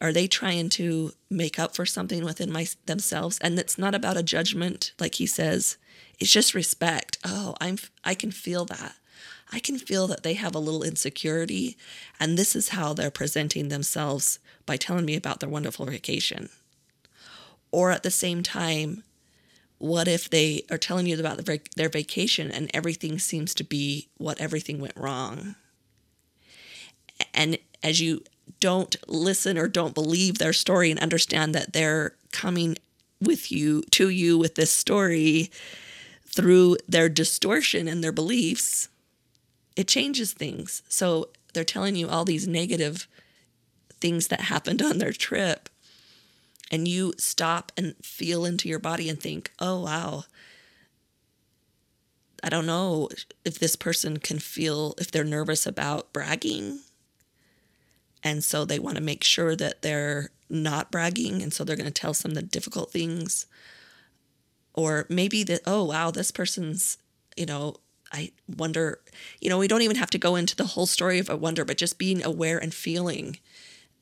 Are 0.00 0.12
they 0.12 0.26
trying 0.26 0.68
to 0.70 1.12
make 1.30 1.58
up 1.58 1.74
for 1.74 1.86
something 1.86 2.24
within 2.24 2.50
my, 2.50 2.66
themselves? 2.86 3.38
And 3.40 3.58
it's 3.58 3.78
not 3.78 3.94
about 3.94 4.16
a 4.16 4.22
judgment, 4.22 4.92
like 4.98 5.16
he 5.16 5.26
says. 5.26 5.76
It's 6.18 6.32
just 6.32 6.54
respect. 6.54 7.18
Oh, 7.24 7.54
I'm 7.60 7.78
I 8.04 8.14
can 8.14 8.30
feel 8.30 8.64
that. 8.66 8.96
I 9.52 9.60
can 9.60 9.78
feel 9.78 10.06
that 10.08 10.22
they 10.22 10.34
have 10.34 10.54
a 10.54 10.60
little 10.60 10.82
insecurity, 10.82 11.76
and 12.18 12.36
this 12.36 12.56
is 12.56 12.70
how 12.70 12.92
they're 12.92 13.12
presenting 13.12 13.68
themselves 13.68 14.40
by 14.66 14.76
telling 14.76 15.04
me 15.04 15.14
about 15.14 15.38
their 15.38 15.48
wonderful 15.48 15.86
vacation. 15.86 16.48
Or 17.70 17.92
at 17.92 18.02
the 18.02 18.10
same 18.10 18.42
time, 18.42 19.04
what 19.78 20.08
if 20.08 20.28
they 20.28 20.62
are 20.70 20.78
telling 20.78 21.06
you 21.06 21.18
about 21.18 21.44
their 21.76 21.88
vacation 21.88 22.50
and 22.50 22.70
everything 22.74 23.18
seems 23.18 23.54
to 23.54 23.64
be 23.64 24.08
what 24.16 24.40
everything 24.40 24.80
went 24.80 24.96
wrong? 24.96 25.54
And 27.32 27.58
as 27.82 28.00
you 28.00 28.22
don't 28.60 28.96
listen 29.06 29.58
or 29.58 29.68
don't 29.68 29.94
believe 29.94 30.38
their 30.38 30.52
story 30.52 30.90
and 30.90 31.00
understand 31.00 31.54
that 31.54 31.72
they're 31.72 32.14
coming 32.32 32.76
with 33.20 33.50
you 33.50 33.82
to 33.90 34.08
you 34.08 34.38
with 34.38 34.54
this 34.54 34.70
story 34.70 35.50
through 36.26 36.76
their 36.86 37.08
distortion 37.08 37.88
and 37.88 38.04
their 38.04 38.12
beliefs, 38.12 38.88
it 39.74 39.88
changes 39.88 40.32
things. 40.32 40.82
So 40.88 41.30
they're 41.54 41.64
telling 41.64 41.96
you 41.96 42.08
all 42.08 42.24
these 42.24 42.46
negative 42.46 43.08
things 44.00 44.28
that 44.28 44.42
happened 44.42 44.82
on 44.82 44.98
their 44.98 45.12
trip. 45.12 45.68
And 46.70 46.88
you 46.88 47.14
stop 47.16 47.72
and 47.76 47.94
feel 48.02 48.44
into 48.44 48.68
your 48.68 48.78
body 48.78 49.08
and 49.08 49.20
think, 49.20 49.52
oh, 49.60 49.80
wow. 49.82 50.24
I 52.42 52.48
don't 52.48 52.66
know 52.66 53.08
if 53.44 53.58
this 53.58 53.76
person 53.76 54.18
can 54.18 54.38
feel 54.38 54.94
if 54.98 55.10
they're 55.10 55.24
nervous 55.24 55.66
about 55.66 56.12
bragging. 56.12 56.80
And 58.26 58.42
so 58.42 58.64
they 58.64 58.80
want 58.80 58.96
to 58.96 59.02
make 59.02 59.22
sure 59.22 59.54
that 59.54 59.82
they're 59.82 60.30
not 60.50 60.90
bragging. 60.90 61.42
And 61.42 61.52
so 61.52 61.62
they're 61.62 61.76
going 61.76 61.86
to 61.86 61.92
tell 61.92 62.12
some 62.12 62.32
of 62.32 62.34
the 62.34 62.42
difficult 62.42 62.90
things. 62.90 63.46
Or 64.74 65.06
maybe 65.08 65.44
that, 65.44 65.60
oh, 65.64 65.84
wow, 65.84 66.10
this 66.10 66.32
person's, 66.32 66.98
you 67.36 67.46
know, 67.46 67.76
I 68.12 68.32
wonder, 68.48 68.98
you 69.40 69.48
know, 69.48 69.58
we 69.58 69.68
don't 69.68 69.82
even 69.82 69.94
have 69.94 70.10
to 70.10 70.18
go 70.18 70.34
into 70.34 70.56
the 70.56 70.64
whole 70.64 70.86
story 70.86 71.20
of 71.20 71.30
a 71.30 71.36
wonder, 71.36 71.64
but 71.64 71.78
just 71.78 72.00
being 72.00 72.24
aware 72.24 72.58
and 72.58 72.74
feeling 72.74 73.38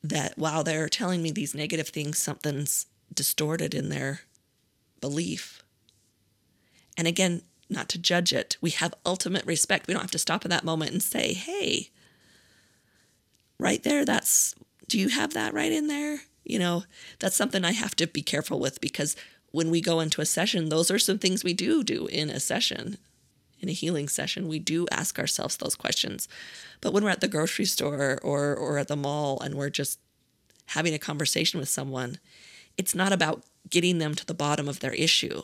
that 0.02 0.38
while 0.38 0.64
they're 0.64 0.88
telling 0.88 1.22
me 1.22 1.30
these 1.30 1.54
negative 1.54 1.88
things, 1.88 2.16
something's 2.16 2.86
distorted 3.12 3.74
in 3.74 3.90
their 3.90 4.20
belief. 5.02 5.62
And 6.96 7.06
again, 7.06 7.42
not 7.68 7.90
to 7.90 7.98
judge 7.98 8.32
it, 8.32 8.56
we 8.62 8.70
have 8.70 8.94
ultimate 9.04 9.44
respect. 9.44 9.86
We 9.86 9.92
don't 9.92 10.02
have 10.02 10.10
to 10.12 10.18
stop 10.18 10.46
in 10.46 10.50
that 10.50 10.64
moment 10.64 10.92
and 10.92 11.02
say, 11.02 11.34
hey, 11.34 11.90
right 13.64 13.82
there, 13.82 14.04
that's, 14.04 14.54
do 14.88 14.98
you 14.98 15.08
have 15.08 15.34
that 15.34 15.54
right 15.54 15.72
in 15.72 15.88
there? 15.88 16.20
You 16.44 16.58
know, 16.58 16.84
that's 17.18 17.36
something 17.36 17.64
I 17.64 17.72
have 17.72 17.96
to 17.96 18.06
be 18.06 18.22
careful 18.22 18.60
with 18.60 18.80
because 18.80 19.16
when 19.50 19.70
we 19.70 19.80
go 19.80 20.00
into 20.00 20.20
a 20.20 20.26
session, 20.26 20.68
those 20.68 20.90
are 20.90 20.98
some 20.98 21.18
things 21.18 21.42
we 21.42 21.54
do 21.54 21.82
do 21.82 22.06
in 22.06 22.30
a 22.30 22.38
session 22.38 22.98
in 23.64 23.70
a 23.70 23.72
healing 23.72 24.08
session, 24.08 24.46
we 24.46 24.58
do 24.58 24.86
ask 24.90 25.18
ourselves 25.18 25.56
those 25.56 25.74
questions. 25.74 26.28
But 26.82 26.92
when 26.92 27.02
we're 27.02 27.10
at 27.10 27.22
the 27.22 27.28
grocery 27.28 27.64
store 27.64 28.20
or 28.22 28.54
or 28.54 28.78
at 28.78 28.88
the 28.88 28.96
mall 28.96 29.40
and 29.40 29.54
we're 29.54 29.70
just 29.70 29.98
having 30.66 30.94
a 30.94 30.98
conversation 30.98 31.58
with 31.58 31.68
someone, 31.68 32.18
it's 32.76 32.94
not 32.94 33.12
about 33.12 33.42
getting 33.70 33.98
them 33.98 34.14
to 34.14 34.26
the 34.26 34.34
bottom 34.34 34.68
of 34.68 34.80
their 34.80 34.92
issue. 34.92 35.42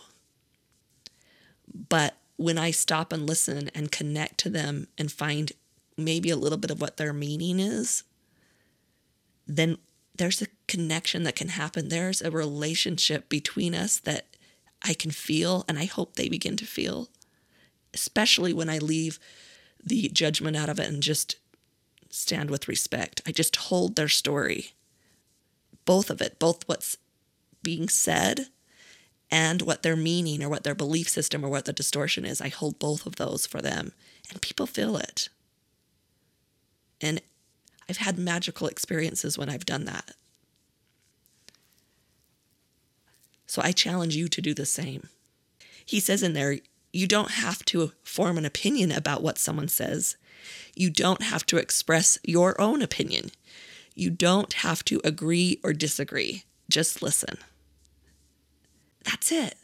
But 1.88 2.16
when 2.36 2.58
I 2.58 2.70
stop 2.72 3.12
and 3.12 3.26
listen 3.26 3.70
and 3.74 3.90
connect 3.90 4.38
to 4.40 4.50
them 4.50 4.88
and 4.98 5.10
find 5.10 5.52
maybe 5.96 6.30
a 6.30 6.36
little 6.36 6.58
bit 6.58 6.70
of 6.70 6.80
what 6.80 6.98
their 6.98 7.12
meaning 7.12 7.58
is, 7.58 8.04
then 9.56 9.78
there's 10.16 10.42
a 10.42 10.46
connection 10.66 11.22
that 11.24 11.36
can 11.36 11.48
happen. 11.48 11.88
There's 11.88 12.20
a 12.20 12.30
relationship 12.30 13.28
between 13.28 13.74
us 13.74 13.98
that 14.00 14.26
I 14.82 14.94
can 14.94 15.10
feel, 15.10 15.64
and 15.68 15.78
I 15.78 15.84
hope 15.84 16.14
they 16.14 16.28
begin 16.28 16.56
to 16.56 16.66
feel 16.66 17.08
especially 17.94 18.52
when 18.52 18.68
I 18.68 18.78
leave 18.78 19.18
the 19.82 20.08
judgment 20.08 20.56
out 20.56 20.68
of 20.68 20.78
it 20.78 20.88
and 20.88 21.02
just 21.02 21.36
stand 22.10 22.50
with 22.50 22.68
respect. 22.68 23.22
I 23.26 23.32
just 23.32 23.56
hold 23.56 23.96
their 23.96 24.08
story, 24.08 24.72
both 25.84 26.10
of 26.10 26.20
it, 26.20 26.38
both 26.38 26.66
what's 26.66 26.96
being 27.62 27.88
said 27.88 28.46
and 29.30 29.62
what 29.62 29.82
their 29.82 29.96
meaning 29.96 30.42
or 30.42 30.48
what 30.48 30.64
their 30.64 30.74
belief 30.74 31.08
system 31.08 31.44
or 31.44 31.48
what 31.48 31.64
the 31.64 31.72
distortion 31.72 32.24
is. 32.24 32.40
I 32.40 32.48
hold 32.48 32.78
both 32.78 33.06
of 33.06 33.16
those 33.16 33.46
for 33.46 33.62
them, 33.62 33.92
and 34.30 34.42
people 34.42 34.66
feel 34.66 34.96
it. 34.96 35.28
And 37.00 37.22
I've 37.90 37.96
had 37.96 38.20
magical 38.20 38.68
experiences 38.68 39.36
when 39.36 39.48
I've 39.48 39.66
done 39.66 39.84
that. 39.86 40.12
So 43.46 43.60
I 43.64 43.72
challenge 43.72 44.14
you 44.14 44.28
to 44.28 44.40
do 44.40 44.54
the 44.54 44.64
same. 44.64 45.08
He 45.84 45.98
says 45.98 46.22
in 46.22 46.32
there, 46.32 46.58
you 46.92 47.08
don't 47.08 47.32
have 47.32 47.64
to 47.64 47.90
form 48.04 48.38
an 48.38 48.44
opinion 48.44 48.92
about 48.92 49.24
what 49.24 49.38
someone 49.38 49.66
says. 49.66 50.16
You 50.76 50.88
don't 50.88 51.22
have 51.22 51.44
to 51.46 51.56
express 51.56 52.16
your 52.22 52.58
own 52.60 52.80
opinion. 52.80 53.32
You 53.96 54.10
don't 54.10 54.52
have 54.52 54.84
to 54.84 55.00
agree 55.02 55.58
or 55.64 55.72
disagree. 55.72 56.44
Just 56.68 57.02
listen. 57.02 57.38
That's 59.02 59.32
it. 59.32 59.56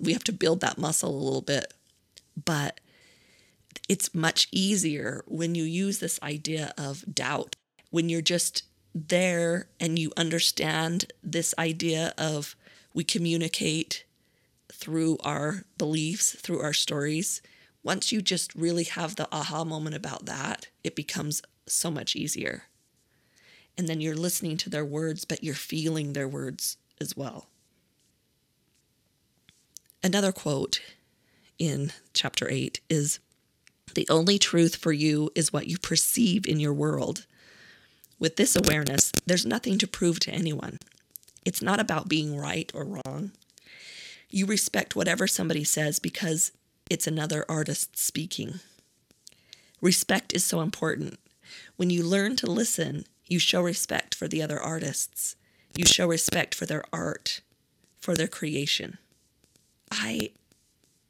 We 0.00 0.14
have 0.14 0.24
to 0.24 0.32
build 0.32 0.62
that 0.62 0.78
muscle 0.78 1.10
a 1.10 1.24
little 1.24 1.42
bit, 1.42 1.74
but 2.42 2.80
it's 3.88 4.14
much 4.14 4.48
easier 4.50 5.24
when 5.26 5.54
you 5.54 5.64
use 5.64 5.98
this 5.98 6.20
idea 6.22 6.72
of 6.78 7.04
doubt, 7.12 7.56
when 7.90 8.08
you're 8.08 8.20
just 8.20 8.64
there 8.94 9.68
and 9.80 9.98
you 9.98 10.12
understand 10.16 11.12
this 11.22 11.54
idea 11.58 12.14
of 12.16 12.56
we 12.92 13.04
communicate 13.04 14.04
through 14.72 15.18
our 15.20 15.64
beliefs, 15.78 16.32
through 16.32 16.60
our 16.60 16.72
stories, 16.72 17.42
once 17.82 18.12
you 18.12 18.22
just 18.22 18.54
really 18.54 18.84
have 18.84 19.16
the 19.16 19.28
aha 19.30 19.64
moment 19.64 19.94
about 19.94 20.26
that, 20.26 20.68
it 20.82 20.96
becomes 20.96 21.42
so 21.66 21.90
much 21.90 22.16
easier. 22.16 22.64
And 23.76 23.88
then 23.88 24.00
you're 24.00 24.14
listening 24.14 24.56
to 24.58 24.70
their 24.70 24.84
words, 24.84 25.24
but 25.24 25.42
you're 25.42 25.54
feeling 25.54 26.12
their 26.12 26.28
words 26.28 26.76
as 27.00 27.16
well. 27.16 27.48
Another 30.02 30.32
quote 30.32 30.80
in 31.58 31.92
chapter 32.12 32.48
8 32.48 32.80
is 32.88 33.20
The 33.92 34.06
only 34.08 34.38
truth 34.38 34.76
for 34.76 34.92
you 34.92 35.30
is 35.34 35.52
what 35.52 35.66
you 35.66 35.78
perceive 35.78 36.46
in 36.46 36.58
your 36.58 36.72
world. 36.72 37.26
With 38.18 38.36
this 38.36 38.56
awareness, 38.56 39.12
there's 39.26 39.44
nothing 39.44 39.78
to 39.78 39.86
prove 39.86 40.18
to 40.20 40.32
anyone. 40.32 40.78
It's 41.44 41.62
not 41.62 41.78
about 41.78 42.08
being 42.08 42.36
right 42.36 42.70
or 42.74 42.84
wrong. 42.84 43.32
You 44.30 44.46
respect 44.46 44.96
whatever 44.96 45.26
somebody 45.26 45.62
says 45.62 45.98
because 45.98 46.50
it's 46.90 47.06
another 47.06 47.44
artist 47.48 47.96
speaking. 47.96 48.60
Respect 49.80 50.34
is 50.34 50.44
so 50.44 50.60
important. 50.60 51.18
When 51.76 51.90
you 51.90 52.02
learn 52.02 52.36
to 52.36 52.50
listen, 52.50 53.04
you 53.26 53.38
show 53.38 53.60
respect 53.62 54.14
for 54.14 54.26
the 54.26 54.42
other 54.42 54.58
artists. 54.58 55.36
You 55.76 55.84
show 55.86 56.06
respect 56.06 56.54
for 56.54 56.66
their 56.66 56.84
art, 56.92 57.40
for 57.98 58.14
their 58.14 58.28
creation. 58.28 58.98
I 59.90 60.30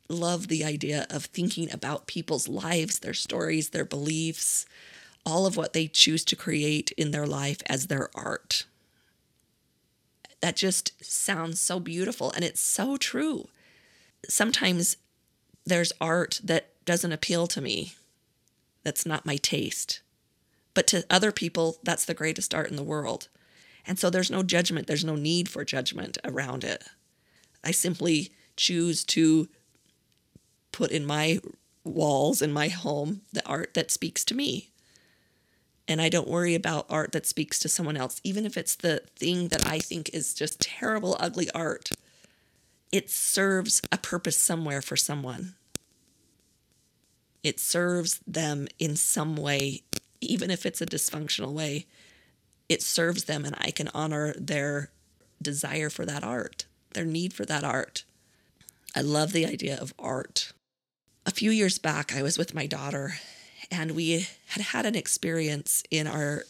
love 0.09 0.49
the 0.49 0.65
idea 0.65 1.07
of 1.11 1.27
thinking 1.27 1.73
about 1.73 2.07
people's 2.07 2.49
lives, 2.49 2.99
their 2.99 3.15
stories, 3.15 3.71
their 3.71 3.85
beliefs, 3.85 4.67
all 5.25 5.47
of 5.47 5.57
what 5.57 5.73
they 5.73 5.89
choose 5.89 6.25
to 6.27 6.37
create 6.37 6.93
in 6.93 7.11
their 7.11 7.27
life 7.27 7.63
as 7.67 7.87
their 7.87 8.11
art 8.15 8.67
that 10.45 10.57
just 10.57 10.93
sounds 11.03 11.59
so 11.59 11.81
beautiful 11.81 12.31
and 12.33 12.45
it's 12.45 12.61
so 12.61 12.99
true. 12.99 13.49
Sometimes 14.29 14.99
there's 15.65 15.91
art 16.03 16.39
that 16.45 16.85
doesn't 16.85 17.13
appeal 17.13 17.47
to 17.47 17.63
me, 17.63 17.95
that's 18.83 19.07
not 19.07 19.25
my 19.25 19.37
taste. 19.39 20.03
But 20.75 20.87
to 20.89 21.07
other 21.09 21.33
people, 21.33 21.79
that's 21.83 22.05
the 22.05 22.13
greatest 22.13 22.55
art 22.55 22.69
in 22.69 22.77
the 22.77 22.83
world. 22.83 23.29
And 23.87 23.99
so 23.99 24.11
there's 24.11 24.31
no 24.31 24.43
judgment, 24.43 24.87
there's 24.87 25.03
no 25.03 25.17
need 25.17 25.49
for 25.49 25.65
judgment 25.65 26.19
around 26.25 26.63
it. 26.63 26.85
I 27.65 27.71
simply 27.71 28.31
choose 28.55 29.03
to 29.05 29.49
put 30.75 30.91
in 30.91 31.07
my 31.07 31.39
walls 31.85 32.43
in 32.43 32.53
my 32.53 32.67
home 32.67 33.21
the 33.33 33.47
art 33.47 33.75
that 33.75 33.93
speaks 33.93 34.25
to 34.25 34.35
me. 34.35 34.71
And 35.87 36.01
I 36.01 36.09
don't 36.09 36.27
worry 36.27 36.57
about 36.57 36.87
art 36.91 37.13
that 37.13 37.27
speaks 37.27 37.61
to 37.61 37.69
someone 37.69 37.97
else, 37.97 38.21
even 38.25 38.45
if 38.45 38.57
it's 38.57 38.75
the 38.75 39.03
thing 39.15 39.49
that 39.49 39.65
I 39.67 39.79
think 39.79 40.11
is 40.13 40.35
just 40.35 40.61
terrible, 40.61 41.17
ugly 41.21 41.49
art. 41.53 41.91
It 42.91 43.09
serves 43.09 43.83
a 43.93 43.99
purpose 43.99 44.37
somewhere 44.37 44.83
for 44.83 44.97
someone. 44.97 45.55
It 47.45 47.61
serves 47.61 48.19
them 48.27 48.67
in 48.79 48.97
some 48.97 49.37
way, 49.37 49.83
even 50.21 50.51
if 50.51 50.67
it's 50.67 50.81
a 50.81 50.87
dysfunctional 50.87 51.53
way. 51.53 51.87
It 52.69 52.83
serves 52.83 53.25
them, 53.25 53.45
and 53.45 53.55
I 53.61 53.71
can 53.71 53.91
honor 53.95 54.35
their 54.37 54.91
desire 55.41 55.91
for 55.91 56.05
that 56.07 56.25
art, 56.25 56.65
their 56.95 57.05
need 57.05 57.33
for 57.33 57.45
that 57.45 57.63
art. 57.63 58.05
I 58.97 59.03
love 59.03 59.33
the 59.33 59.47
idea 59.47 59.79
of 59.79 59.95
art. 59.99 60.53
A 61.27 61.31
few 61.31 61.51
years 61.51 61.79
back, 61.79 62.15
I 62.15 62.23
was 62.23 62.37
with 62.37 62.55
my 62.55 62.67
daughter, 62.67 63.15
and 63.71 63.93
we 63.93 64.27
had 64.49 64.63
had 64.63 64.85
an 64.85 64.95
experience 64.95 65.83
in 65.91 66.07
our 66.07 66.45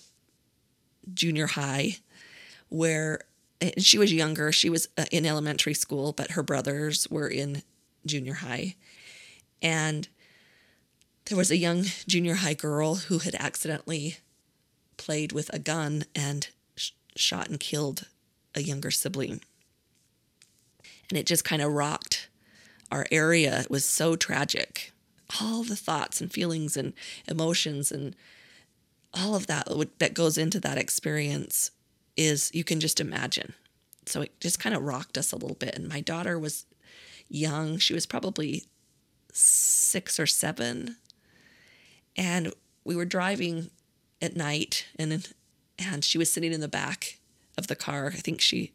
junior 1.12 1.46
high 1.46 1.98
where 2.70 3.20
she 3.78 3.98
was 3.98 4.12
younger. 4.12 4.50
She 4.50 4.68
was 4.68 4.88
uh, 4.98 5.04
in 5.12 5.24
elementary 5.24 5.74
school, 5.74 6.12
but 6.12 6.32
her 6.32 6.42
brothers 6.42 7.08
were 7.08 7.28
in 7.28 7.62
junior 8.04 8.34
high. 8.34 8.74
And 9.62 10.08
there 11.26 11.38
was 11.38 11.50
a 11.50 11.56
young 11.56 11.84
junior 12.06 12.34
high 12.34 12.54
girl 12.54 12.96
who 12.96 13.20
had 13.20 13.36
accidentally 13.36 14.16
played 14.96 15.32
with 15.32 15.52
a 15.54 15.58
gun 15.58 16.04
and 16.14 16.48
sh- 16.76 16.90
shot 17.16 17.48
and 17.48 17.60
killed 17.60 18.08
a 18.54 18.62
younger 18.62 18.90
sibling. 18.90 19.40
And 21.08 21.18
it 21.18 21.26
just 21.26 21.44
kind 21.44 21.62
of 21.62 21.72
rocked 21.72 22.23
our 22.94 23.06
area. 23.10 23.64
Was 23.68 23.84
so 23.84 24.16
tragic. 24.16 24.92
All 25.40 25.64
the 25.64 25.76
thoughts 25.76 26.20
and 26.20 26.32
feelings 26.32 26.76
and 26.76 26.92
emotions 27.28 27.90
and 27.90 28.14
all 29.12 29.34
of 29.34 29.46
that 29.46 29.68
that 29.98 30.14
goes 30.14 30.38
into 30.38 30.60
that 30.60 30.78
experience 30.78 31.70
is 32.16 32.50
you 32.54 32.64
can 32.64 32.80
just 32.80 33.00
imagine. 33.00 33.54
So 34.06 34.22
it 34.22 34.38
just 34.40 34.60
kind 34.60 34.74
of 34.74 34.82
rocked 34.82 35.18
us 35.18 35.32
a 35.32 35.36
little 35.36 35.56
bit. 35.56 35.74
And 35.74 35.88
my 35.88 36.00
daughter 36.00 36.38
was 36.38 36.66
young. 37.28 37.78
She 37.78 37.94
was 37.94 38.06
probably 38.06 38.64
six 39.32 40.20
or 40.20 40.26
seven. 40.26 40.96
And 42.16 42.52
we 42.84 42.94
were 42.94 43.04
driving 43.04 43.70
at 44.22 44.36
night 44.36 44.86
and 44.96 45.32
and 45.76 46.04
she 46.04 46.18
was 46.18 46.32
sitting 46.32 46.52
in 46.52 46.60
the 46.60 46.68
back 46.68 47.18
of 47.58 47.66
the 47.66 47.74
car. 47.74 48.12
I 48.14 48.18
think 48.18 48.40
she 48.40 48.72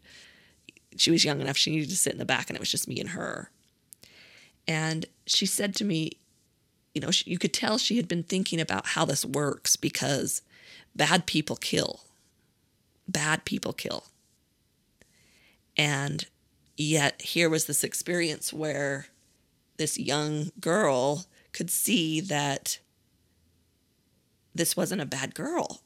she 0.98 1.12
was 1.12 1.24
young 1.24 1.40
enough 1.40 1.58
she 1.58 1.72
needed 1.72 1.90
to 1.90 1.96
sit 1.96 2.14
in 2.14 2.20
the 2.20 2.26
back 2.26 2.50
and 2.50 2.58
it 2.58 2.60
was 2.60 2.72
just 2.72 2.88
me 2.88 3.00
and 3.00 3.10
her. 3.10 3.52
And 4.70 5.08
she 5.26 5.48
said 5.48 5.76
to 5.78 5.84
me, 5.84 6.20
you 6.94 7.02
know, 7.02 7.10
you 7.26 7.40
could 7.40 7.54
tell 7.54 7.80
she 7.80 7.98
had 7.98 8.08
been 8.08 8.22
thinking 8.22 8.62
about 8.62 8.86
how 8.86 9.04
this 9.04 9.26
works 9.26 9.76
because 9.76 10.44
bad 10.96 11.26
people 11.26 11.56
kill. 11.56 12.02
Bad 13.08 13.46
people 13.46 13.74
kill. 13.74 14.04
And 15.76 16.28
yet 16.78 17.20
here 17.24 17.50
was 17.50 17.66
this 17.66 17.84
experience 17.84 18.54
where 18.54 19.08
this 19.78 19.98
young 19.98 20.52
girl 20.60 21.26
could 21.52 21.72
see 21.72 22.22
that 22.22 22.78
this 24.54 24.78
wasn't 24.78 25.02
a 25.02 25.06
bad 25.08 25.34
girl, 25.34 25.82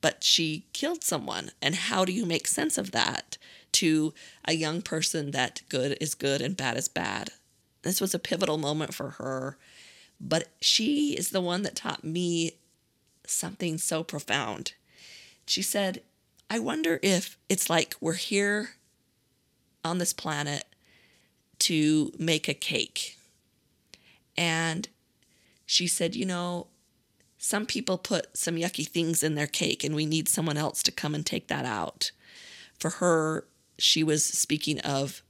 but 0.00 0.24
she 0.24 0.66
killed 0.72 1.04
someone. 1.04 1.52
And 1.62 1.76
how 1.76 2.04
do 2.04 2.12
you 2.12 2.26
make 2.26 2.48
sense 2.48 2.76
of 2.76 2.90
that 2.90 3.38
to 3.72 4.12
a 4.44 4.54
young 4.54 4.82
person 4.82 5.30
that 5.30 5.62
good 5.68 5.96
is 6.00 6.16
good 6.16 6.42
and 6.42 6.56
bad 6.56 6.76
is 6.76 6.88
bad? 6.88 7.30
This 7.82 8.00
was 8.00 8.14
a 8.14 8.18
pivotal 8.18 8.58
moment 8.58 8.94
for 8.94 9.10
her, 9.10 9.56
but 10.20 10.48
she 10.60 11.16
is 11.16 11.30
the 11.30 11.40
one 11.40 11.62
that 11.62 11.74
taught 11.74 12.04
me 12.04 12.52
something 13.26 13.78
so 13.78 14.02
profound. 14.02 14.74
She 15.46 15.62
said, 15.62 16.02
I 16.48 16.58
wonder 16.58 16.98
if 17.02 17.38
it's 17.48 17.70
like 17.70 17.94
we're 18.00 18.14
here 18.14 18.70
on 19.84 19.98
this 19.98 20.12
planet 20.12 20.64
to 21.60 22.12
make 22.18 22.48
a 22.48 22.54
cake. 22.54 23.16
And 24.36 24.88
she 25.64 25.86
said, 25.86 26.16
You 26.16 26.26
know, 26.26 26.66
some 27.38 27.66
people 27.66 27.98
put 27.98 28.36
some 28.36 28.56
yucky 28.56 28.86
things 28.86 29.22
in 29.22 29.34
their 29.34 29.46
cake, 29.46 29.84
and 29.84 29.94
we 29.94 30.06
need 30.06 30.28
someone 30.28 30.56
else 30.56 30.82
to 30.82 30.92
come 30.92 31.14
and 31.14 31.24
take 31.24 31.48
that 31.48 31.64
out. 31.64 32.10
For 32.78 32.90
her, 32.90 33.46
she 33.78 34.02
was 34.02 34.24
speaking 34.24 34.80
of 34.80 35.22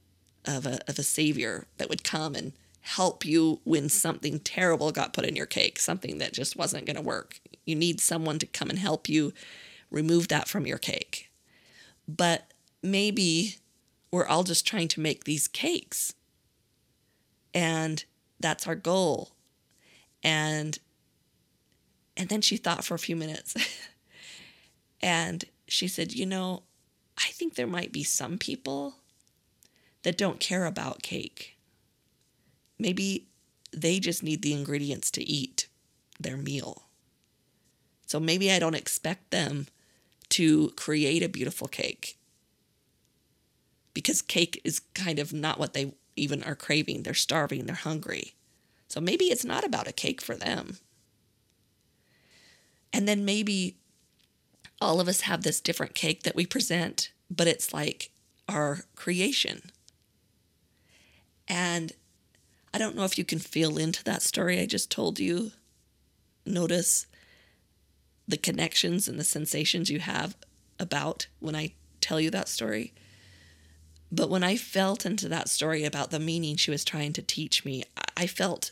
of 0.45 0.65
a, 0.65 0.79
of 0.89 0.97
a 0.97 1.03
savior 1.03 1.67
that 1.77 1.89
would 1.89 2.03
come 2.03 2.35
and 2.35 2.53
help 2.81 3.23
you 3.25 3.59
when 3.63 3.89
something 3.89 4.39
terrible 4.39 4.91
got 4.91 5.13
put 5.13 5.25
in 5.25 5.35
your 5.35 5.45
cake, 5.45 5.79
something 5.79 6.17
that 6.17 6.33
just 6.33 6.55
wasn't 6.55 6.85
going 6.85 6.95
to 6.95 7.01
work. 7.01 7.39
You 7.65 7.75
need 7.75 8.01
someone 8.01 8.39
to 8.39 8.47
come 8.47 8.69
and 8.69 8.79
help 8.79 9.07
you 9.07 9.33
remove 9.91 10.29
that 10.29 10.47
from 10.47 10.65
your 10.65 10.79
cake. 10.79 11.29
But 12.07 12.51
maybe 12.81 13.57
we're 14.11 14.25
all 14.25 14.43
just 14.43 14.65
trying 14.65 14.87
to 14.89 14.99
make 14.99 15.23
these 15.23 15.47
cakes. 15.47 16.13
And 17.53 18.03
that's 18.39 18.67
our 18.67 18.75
goal. 18.75 19.31
And 20.23 20.77
and 22.17 22.29
then 22.29 22.41
she 22.41 22.57
thought 22.57 22.83
for 22.83 22.93
a 22.93 22.99
few 22.99 23.15
minutes. 23.15 23.55
and 25.01 25.45
she 25.67 25.87
said, 25.87 26.13
"You 26.13 26.25
know, 26.25 26.63
I 27.17 27.29
think 27.31 27.55
there 27.55 27.67
might 27.67 27.91
be 27.91 28.03
some 28.03 28.37
people 28.37 28.95
that 30.03 30.17
don't 30.17 30.39
care 30.39 30.65
about 30.65 31.03
cake. 31.03 31.57
Maybe 32.79 33.27
they 33.71 33.99
just 33.99 34.23
need 34.23 34.41
the 34.41 34.53
ingredients 34.53 35.11
to 35.11 35.23
eat 35.23 35.67
their 36.19 36.37
meal. 36.37 36.83
So 38.05 38.19
maybe 38.19 38.51
I 38.51 38.59
don't 38.59 38.75
expect 38.75 39.31
them 39.31 39.67
to 40.29 40.69
create 40.71 41.23
a 41.23 41.29
beautiful 41.29 41.67
cake 41.67 42.17
because 43.93 44.21
cake 44.21 44.61
is 44.63 44.79
kind 44.93 45.19
of 45.19 45.33
not 45.33 45.59
what 45.59 45.73
they 45.73 45.93
even 46.15 46.43
are 46.43 46.55
craving. 46.55 47.03
They're 47.03 47.13
starving, 47.13 47.65
they're 47.65 47.75
hungry. 47.75 48.33
So 48.87 48.99
maybe 48.99 49.25
it's 49.25 49.45
not 49.45 49.63
about 49.63 49.87
a 49.87 49.93
cake 49.93 50.21
for 50.21 50.35
them. 50.35 50.77
And 52.93 53.07
then 53.07 53.23
maybe 53.23 53.77
all 54.81 54.99
of 54.99 55.07
us 55.07 55.21
have 55.21 55.43
this 55.43 55.61
different 55.61 55.95
cake 55.95 56.23
that 56.23 56.35
we 56.35 56.45
present, 56.45 57.11
but 57.29 57.47
it's 57.47 57.73
like 57.73 58.11
our 58.49 58.81
creation. 58.95 59.71
And 61.51 61.91
I 62.73 62.77
don't 62.77 62.95
know 62.95 63.03
if 63.03 63.17
you 63.17 63.25
can 63.25 63.37
feel 63.37 63.77
into 63.77 64.05
that 64.05 64.21
story 64.21 64.61
I 64.61 64.65
just 64.65 64.89
told 64.89 65.19
you. 65.19 65.51
Notice 66.45 67.07
the 68.25 68.37
connections 68.37 69.09
and 69.09 69.19
the 69.19 69.25
sensations 69.25 69.89
you 69.89 69.99
have 69.99 70.37
about 70.79 71.27
when 71.41 71.53
I 71.53 71.73
tell 71.99 72.21
you 72.21 72.29
that 72.31 72.47
story. 72.47 72.93
But 74.09 74.29
when 74.29 74.45
I 74.45 74.55
felt 74.55 75.05
into 75.05 75.27
that 75.27 75.49
story 75.49 75.83
about 75.83 76.09
the 76.09 76.19
meaning 76.19 76.55
she 76.55 76.71
was 76.71 76.85
trying 76.85 77.11
to 77.13 77.21
teach 77.21 77.65
me, 77.65 77.83
I 78.15 78.27
felt 78.27 78.71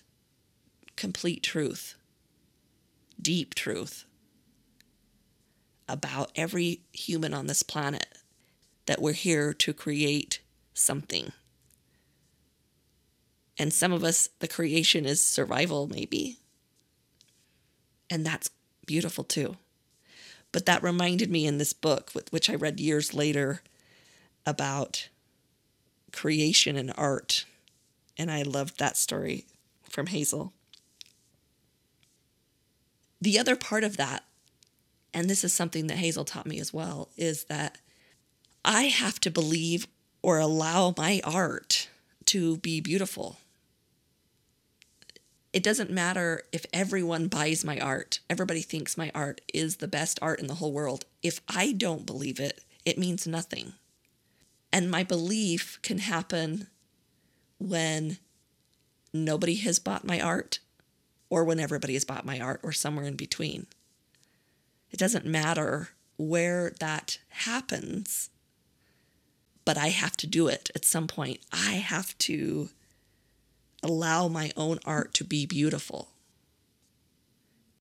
complete 0.96 1.44
truth, 1.44 1.96
deep 3.22 3.56
truth 3.56 4.06
about 5.90 6.32
every 6.34 6.80
human 6.94 7.34
on 7.34 7.48
this 7.48 7.62
planet 7.62 8.08
that 8.86 9.02
we're 9.02 9.12
here 9.12 9.54
to 9.54 9.74
create 9.74 10.40
something. 10.74 11.34
And 13.60 13.74
some 13.74 13.92
of 13.92 14.06
us, 14.06 14.30
the 14.40 14.48
creation 14.48 15.06
is 15.06 15.22
survival, 15.22 15.88
maybe. 15.88 16.38
And 18.10 18.26
that's 18.26 18.50
beautiful 18.86 19.26
too. 19.26 19.58
But 20.54 20.66
that 20.66 20.82
reminded 20.82 21.30
me 21.30 21.46
in 21.46 21.58
this 21.58 21.74
book, 21.74 22.12
which 22.32 22.50
I 22.50 22.56
read 22.56 22.80
years 22.80 23.14
later, 23.14 23.62
about 24.46 25.10
creation 26.12 26.78
and 26.78 26.94
art. 26.98 27.46
And 28.18 28.32
I 28.32 28.42
loved 28.42 28.80
that 28.80 28.98
story 28.98 29.46
from 29.90 30.08
Hazel. 30.08 30.54
The 33.22 33.38
other 33.38 33.58
part 33.58 33.84
of 33.84 33.98
that, 33.98 34.24
and 35.14 35.30
this 35.30 35.44
is 35.44 35.54
something 35.54 35.88
that 35.88 35.98
Hazel 35.98 36.24
taught 36.24 36.48
me 36.48 36.60
as 36.60 36.74
well, 36.74 37.10
is 37.18 37.44
that 37.46 37.78
I 38.64 38.84
have 38.84 39.20
to 39.22 39.30
believe 39.30 39.86
or 40.22 40.40
allow 40.40 40.94
my 40.98 41.22
art 41.26 41.90
to 42.26 42.58
be 42.58 42.80
beautiful. 42.80 43.38
It 45.52 45.64
doesn't 45.64 45.90
matter 45.90 46.44
if 46.52 46.66
everyone 46.72 47.28
buys 47.28 47.66
my 47.66 47.80
art, 47.80 48.20
everybody 48.30 48.62
thinks 48.62 48.98
my 48.98 49.12
art 49.16 49.42
is 49.54 49.78
the 49.78 49.88
best 49.88 50.20
art 50.22 50.40
in 50.40 50.48
the 50.48 50.56
whole 50.56 50.72
world. 50.72 51.06
If 51.24 51.42
I 51.48 51.72
don't 51.72 52.06
believe 52.06 52.40
it, 52.40 52.64
it 52.86 52.98
means 53.00 53.26
nothing. 53.26 53.74
And 54.72 54.92
my 54.92 55.04
belief 55.04 55.80
can 55.82 55.98
happen 55.98 56.68
when 57.58 58.20
nobody 59.12 59.56
has 59.56 59.80
bought 59.80 60.06
my 60.06 60.22
art 60.22 60.60
or 61.30 61.44
when 61.44 61.60
everybody 61.60 61.94
has 61.94 62.06
bought 62.06 62.26
my 62.26 62.40
art 62.40 62.60
or 62.64 62.72
somewhere 62.72 63.06
in 63.06 63.16
between. 63.16 63.66
It 64.92 64.98
doesn't 64.98 65.26
matter 65.26 65.90
where 66.18 66.74
that 66.80 67.18
happens, 67.30 68.30
but 69.66 69.78
I 69.78 69.88
have 69.90 70.18
to 70.18 70.28
do 70.28 70.48
it 70.48 70.70
at 70.76 70.86
some 70.86 71.08
point. 71.08 71.40
I 71.52 71.74
have 71.74 72.18
to 72.20 72.70
allow 73.84 74.28
my 74.28 74.52
own 74.58 74.80
art 74.86 75.14
to 75.16 75.24
be 75.24 75.46
beautiful. 75.46 76.10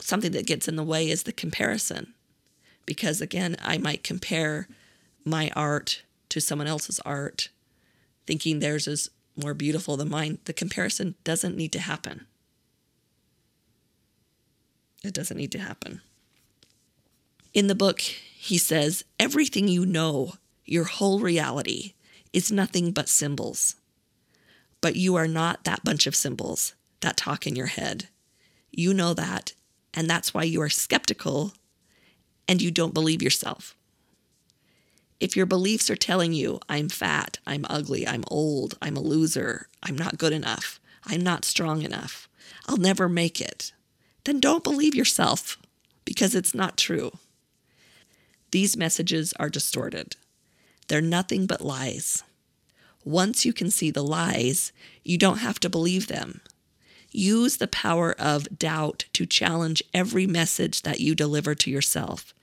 Something 0.00 0.32
that 0.32 0.46
gets 0.46 0.68
in 0.68 0.76
the 0.76 0.84
way 0.84 1.10
is 1.10 1.24
the 1.24 1.32
comparison. 1.32 2.14
Because 2.86 3.20
again, 3.20 3.56
I 3.62 3.78
might 3.78 4.02
compare 4.02 4.68
my 5.24 5.50
art 5.54 6.02
to 6.30 6.40
someone 6.40 6.66
else's 6.66 7.00
art, 7.00 7.48
thinking 8.26 8.58
theirs 8.58 8.86
is 8.86 9.10
more 9.36 9.54
beautiful 9.54 9.96
than 9.96 10.08
mine. 10.08 10.38
The 10.44 10.52
comparison 10.52 11.14
doesn't 11.24 11.56
need 11.56 11.72
to 11.72 11.80
happen. 11.80 12.26
It 15.04 15.14
doesn't 15.14 15.36
need 15.36 15.52
to 15.52 15.58
happen. 15.58 16.00
In 17.54 17.66
the 17.66 17.74
book, 17.74 18.00
he 18.00 18.58
says, 18.58 19.04
Everything 19.18 19.68
you 19.68 19.86
know, 19.86 20.34
your 20.64 20.84
whole 20.84 21.20
reality, 21.20 21.94
is 22.32 22.52
nothing 22.52 22.92
but 22.92 23.08
symbols. 23.08 23.76
But 24.80 24.96
you 24.96 25.16
are 25.16 25.28
not 25.28 25.64
that 25.64 25.84
bunch 25.84 26.06
of 26.06 26.14
symbols 26.14 26.74
that 27.00 27.16
talk 27.16 27.46
in 27.46 27.56
your 27.56 27.66
head. 27.66 28.08
You 28.70 28.94
know 28.94 29.14
that, 29.14 29.54
and 29.94 30.08
that's 30.08 30.32
why 30.32 30.44
you 30.44 30.60
are 30.62 30.68
skeptical 30.68 31.52
and 32.46 32.62
you 32.62 32.70
don't 32.70 32.94
believe 32.94 33.22
yourself. 33.22 33.76
If 35.20 35.36
your 35.36 35.46
beliefs 35.46 35.90
are 35.90 35.96
telling 35.96 36.32
you, 36.32 36.60
I'm 36.68 36.88
fat, 36.88 37.38
I'm 37.46 37.66
ugly, 37.68 38.06
I'm 38.06 38.22
old, 38.28 38.76
I'm 38.80 38.96
a 38.96 39.00
loser, 39.00 39.68
I'm 39.82 39.98
not 39.98 40.18
good 40.18 40.32
enough, 40.32 40.80
I'm 41.04 41.20
not 41.20 41.44
strong 41.44 41.82
enough, 41.82 42.28
I'll 42.66 42.76
never 42.76 43.08
make 43.08 43.40
it, 43.40 43.72
then 44.24 44.38
don't 44.38 44.62
believe 44.62 44.94
yourself 44.94 45.58
because 46.04 46.34
it's 46.34 46.54
not 46.54 46.76
true. 46.76 47.10
These 48.50 48.76
messages 48.76 49.34
are 49.38 49.50
distorted. 49.50 50.16
They're 50.86 51.02
nothing 51.02 51.46
but 51.46 51.60
lies. 51.60 52.22
Once 53.08 53.46
you 53.46 53.54
can 53.54 53.70
see 53.70 53.90
the 53.90 54.04
lies, 54.04 54.70
you 55.02 55.16
don't 55.16 55.38
have 55.38 55.58
to 55.58 55.70
believe 55.70 56.08
them. 56.08 56.42
Use 57.10 57.56
the 57.56 57.66
power 57.66 58.14
of 58.18 58.58
doubt 58.58 59.06
to 59.14 59.24
challenge 59.24 59.82
every 59.94 60.26
message 60.26 60.82
that 60.82 61.00
you 61.00 61.14
deliver 61.14 61.54
to 61.54 61.70
yourself. 61.70 62.34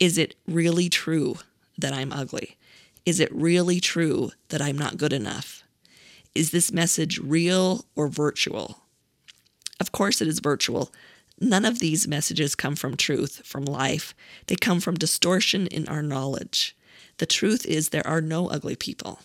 Is 0.00 0.16
it 0.16 0.34
really 0.46 0.88
true 0.88 1.36
that 1.76 1.92
I'm 1.92 2.14
ugly? 2.14 2.56
Is 3.04 3.20
it 3.20 3.30
really 3.30 3.78
true 3.78 4.30
that 4.48 4.62
I'm 4.62 4.78
not 4.78 4.96
good 4.96 5.12
enough? 5.12 5.62
Is 6.34 6.50
this 6.50 6.72
message 6.72 7.18
real 7.18 7.84
or 7.94 8.08
virtual? 8.08 8.84
Of 9.78 9.92
course, 9.92 10.22
it 10.22 10.28
is 10.28 10.38
virtual. 10.38 10.94
None 11.38 11.66
of 11.66 11.78
these 11.78 12.08
messages 12.08 12.54
come 12.54 12.74
from 12.74 12.96
truth, 12.96 13.42
from 13.44 13.66
life. 13.66 14.14
They 14.46 14.56
come 14.56 14.80
from 14.80 14.94
distortion 14.94 15.66
in 15.66 15.86
our 15.88 16.02
knowledge. 16.02 16.74
The 17.18 17.26
truth 17.26 17.66
is, 17.66 17.90
there 17.90 18.06
are 18.06 18.22
no 18.22 18.48
ugly 18.48 18.76
people. 18.76 19.20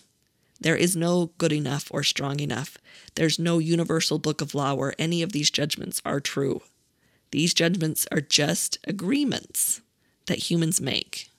There 0.62 0.76
is 0.76 0.94
no 0.94 1.32
good 1.38 1.52
enough 1.52 1.88
or 1.90 2.04
strong 2.04 2.38
enough. 2.38 2.78
There's 3.16 3.36
no 3.36 3.58
universal 3.58 4.20
book 4.20 4.40
of 4.40 4.54
law 4.54 4.74
where 4.74 4.94
any 4.96 5.20
of 5.20 5.32
these 5.32 5.50
judgments 5.50 6.00
are 6.04 6.20
true. 6.20 6.62
These 7.32 7.52
judgments 7.52 8.06
are 8.12 8.20
just 8.20 8.78
agreements 8.86 9.80
that 10.26 10.50
humans 10.50 10.80
make. 10.80 11.30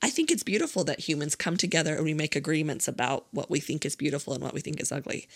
I 0.00 0.08
think 0.08 0.30
it's 0.30 0.42
beautiful 0.42 0.82
that 0.84 1.00
humans 1.00 1.36
come 1.36 1.58
together 1.58 1.94
and 1.94 2.04
we 2.04 2.14
make 2.14 2.34
agreements 2.34 2.88
about 2.88 3.26
what 3.32 3.50
we 3.50 3.60
think 3.60 3.84
is 3.84 3.94
beautiful 3.94 4.32
and 4.32 4.42
what 4.42 4.54
we 4.54 4.60
think 4.60 4.80
is 4.80 4.90
ugly. 4.90 5.28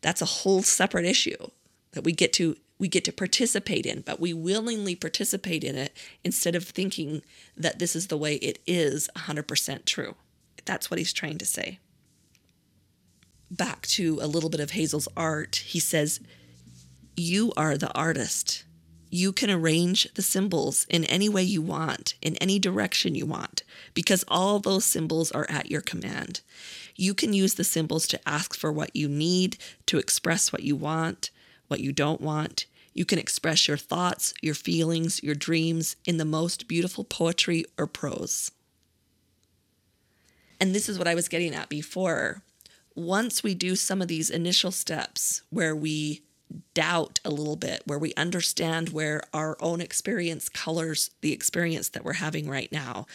That's 0.00 0.22
a 0.22 0.26
whole 0.26 0.62
separate 0.62 1.04
issue 1.04 1.48
that 1.92 2.04
we 2.04 2.12
get 2.12 2.32
to 2.34 2.56
we 2.78 2.86
get 2.86 3.04
to 3.06 3.12
participate 3.12 3.84
in, 3.84 4.02
but 4.02 4.20
we 4.20 4.32
willingly 4.32 4.94
participate 4.94 5.64
in 5.64 5.74
it 5.74 5.92
instead 6.22 6.54
of 6.54 6.62
thinking 6.62 7.22
that 7.56 7.80
this 7.80 7.96
is 7.96 8.06
the 8.06 8.16
way 8.16 8.36
it 8.36 8.60
is 8.68 9.10
100% 9.16 9.84
true. 9.84 10.14
That's 10.68 10.90
what 10.90 10.98
he's 10.98 11.14
trying 11.14 11.38
to 11.38 11.46
say. 11.46 11.78
Back 13.50 13.86
to 13.86 14.18
a 14.20 14.26
little 14.26 14.50
bit 14.50 14.60
of 14.60 14.72
Hazel's 14.72 15.08
art, 15.16 15.62
he 15.64 15.80
says, 15.80 16.20
You 17.16 17.54
are 17.56 17.78
the 17.78 17.90
artist. 17.94 18.64
You 19.08 19.32
can 19.32 19.50
arrange 19.50 20.12
the 20.12 20.20
symbols 20.20 20.84
in 20.90 21.04
any 21.04 21.26
way 21.26 21.42
you 21.42 21.62
want, 21.62 22.16
in 22.20 22.36
any 22.36 22.58
direction 22.58 23.14
you 23.14 23.24
want, 23.24 23.62
because 23.94 24.26
all 24.28 24.58
those 24.58 24.84
symbols 24.84 25.32
are 25.32 25.46
at 25.48 25.70
your 25.70 25.80
command. 25.80 26.42
You 26.94 27.14
can 27.14 27.32
use 27.32 27.54
the 27.54 27.64
symbols 27.64 28.06
to 28.08 28.28
ask 28.28 28.54
for 28.54 28.70
what 28.70 28.94
you 28.94 29.08
need, 29.08 29.56
to 29.86 29.96
express 29.96 30.52
what 30.52 30.64
you 30.64 30.76
want, 30.76 31.30
what 31.68 31.80
you 31.80 31.94
don't 31.94 32.20
want. 32.20 32.66
You 32.92 33.06
can 33.06 33.18
express 33.18 33.68
your 33.68 33.78
thoughts, 33.78 34.34
your 34.42 34.54
feelings, 34.54 35.22
your 35.22 35.34
dreams 35.34 35.96
in 36.04 36.18
the 36.18 36.26
most 36.26 36.68
beautiful 36.68 37.04
poetry 37.04 37.64
or 37.78 37.86
prose. 37.86 38.50
And 40.60 40.74
this 40.74 40.88
is 40.88 40.98
what 40.98 41.08
I 41.08 41.14
was 41.14 41.28
getting 41.28 41.54
at 41.54 41.68
before. 41.68 42.42
Once 42.94 43.42
we 43.42 43.54
do 43.54 43.76
some 43.76 44.02
of 44.02 44.08
these 44.08 44.30
initial 44.30 44.72
steps 44.72 45.42
where 45.50 45.74
we 45.74 46.22
doubt 46.74 47.20
a 47.24 47.30
little 47.30 47.56
bit, 47.56 47.82
where 47.86 47.98
we 47.98 48.14
understand 48.14 48.88
where 48.88 49.22
our 49.32 49.56
own 49.60 49.80
experience 49.80 50.48
colors 50.48 51.10
the 51.20 51.32
experience 51.32 51.90
that 51.90 52.04
we're 52.04 52.14
having 52.14 52.48
right 52.48 52.72
now, 52.72 53.06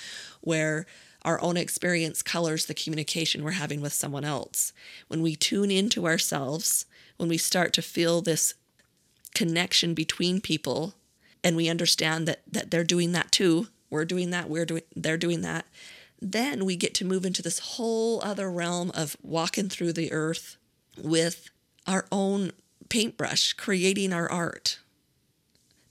where 0.42 0.86
our 1.24 1.42
own 1.42 1.58
experience 1.58 2.22
colors 2.22 2.66
the 2.66 2.74
communication 2.74 3.44
we're 3.44 3.52
having 3.52 3.82
with 3.82 3.94
someone 3.94 4.24
else. 4.24 4.72
When 5.08 5.22
we 5.22 5.36
tune 5.36 5.72
into 5.72 6.06
ourselves 6.06 6.86
when 7.18 7.30
we 7.30 7.38
start 7.38 7.74
to 7.74 7.82
feel 7.82 8.22
this 8.22 8.54
connection 9.34 9.94
between 9.94 10.42
people 10.42 10.94
and 11.44 11.56
we 11.56 11.70
understand 11.70 12.28
that 12.28 12.42
that 12.52 12.70
they're 12.70 12.84
doing 12.84 13.14
that 13.14 13.32
too 13.32 13.68
we're 13.90 14.06
doing 14.06 14.30
that 14.30 14.50
we're 14.50 14.66
doing 14.66 14.84
they're 14.96 15.18
doing 15.18 15.42
that 15.42 15.66
then 16.32 16.66
we 16.66 16.76
get 16.76 16.94
to 16.96 17.06
move 17.06 17.26
into 17.26 17.42
this 17.42 17.60
whole 17.60 18.22
other 18.24 18.50
realm 18.50 18.92
of 18.94 19.18
walking 19.22 19.70
through 19.70 19.94
the 19.94 20.12
earth 20.12 20.58
with 20.98 21.50
our 21.88 22.06
own 22.12 22.52
paintbrush 22.90 23.54
creating 23.54 24.14
our 24.14 24.30
art 24.32 24.80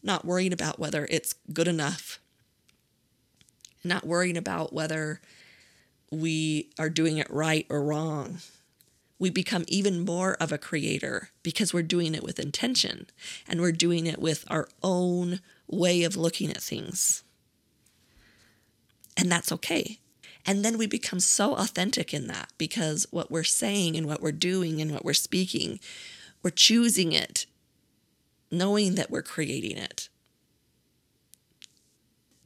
not 0.03 0.25
worrying 0.25 0.53
about 0.53 0.79
whether 0.79 1.07
it's 1.11 1.35
good 1.53 1.69
enough 1.69 2.19
not 3.85 4.07
worrying 4.07 4.37
about 4.37 4.73
whether 4.73 5.21
we 6.11 6.71
are 6.79 6.91
doing 6.91 7.19
it 7.19 7.31
right 7.31 7.67
or 7.69 7.83
wrong 7.83 8.39
we 9.23 9.31
become 9.31 9.65
even 9.69 10.05
more 10.05 10.35
of 10.41 10.51
a 10.51 10.59
creator 10.59 11.31
because 11.45 11.73
we're 11.73 11.81
doing 11.81 12.13
it 12.13 12.25
with 12.25 12.41
intention 12.41 13.07
and 13.47 13.61
we're 13.61 13.71
doing 13.71 14.09
it 14.09 14.19
with 14.19 14.45
our 14.51 14.69
own 14.83 15.39
way 15.69 16.03
of 16.03 16.17
looking 16.17 16.51
at 16.51 16.61
things. 16.61 17.23
And 19.17 19.31
that's 19.31 19.53
okay. 19.53 20.01
And 20.45 20.65
then 20.65 20.77
we 20.77 20.87
become 20.87 21.21
so 21.21 21.55
authentic 21.55 22.13
in 22.13 22.27
that 22.27 22.53
because 22.59 23.07
what 23.11 23.31
we're 23.31 23.45
saying 23.45 23.97
and 23.97 24.07
what 24.07 24.21
we're 24.21 24.33
doing 24.33 24.81
and 24.81 24.91
what 24.91 25.05
we're 25.05 25.15
speaking, 25.15 25.79
we're 26.43 26.51
choosing 26.51 27.13
it, 27.13 27.47
knowing 28.51 28.97
that 28.97 29.11
we're 29.11 29.23
creating 29.23 29.77
it. 29.77 30.09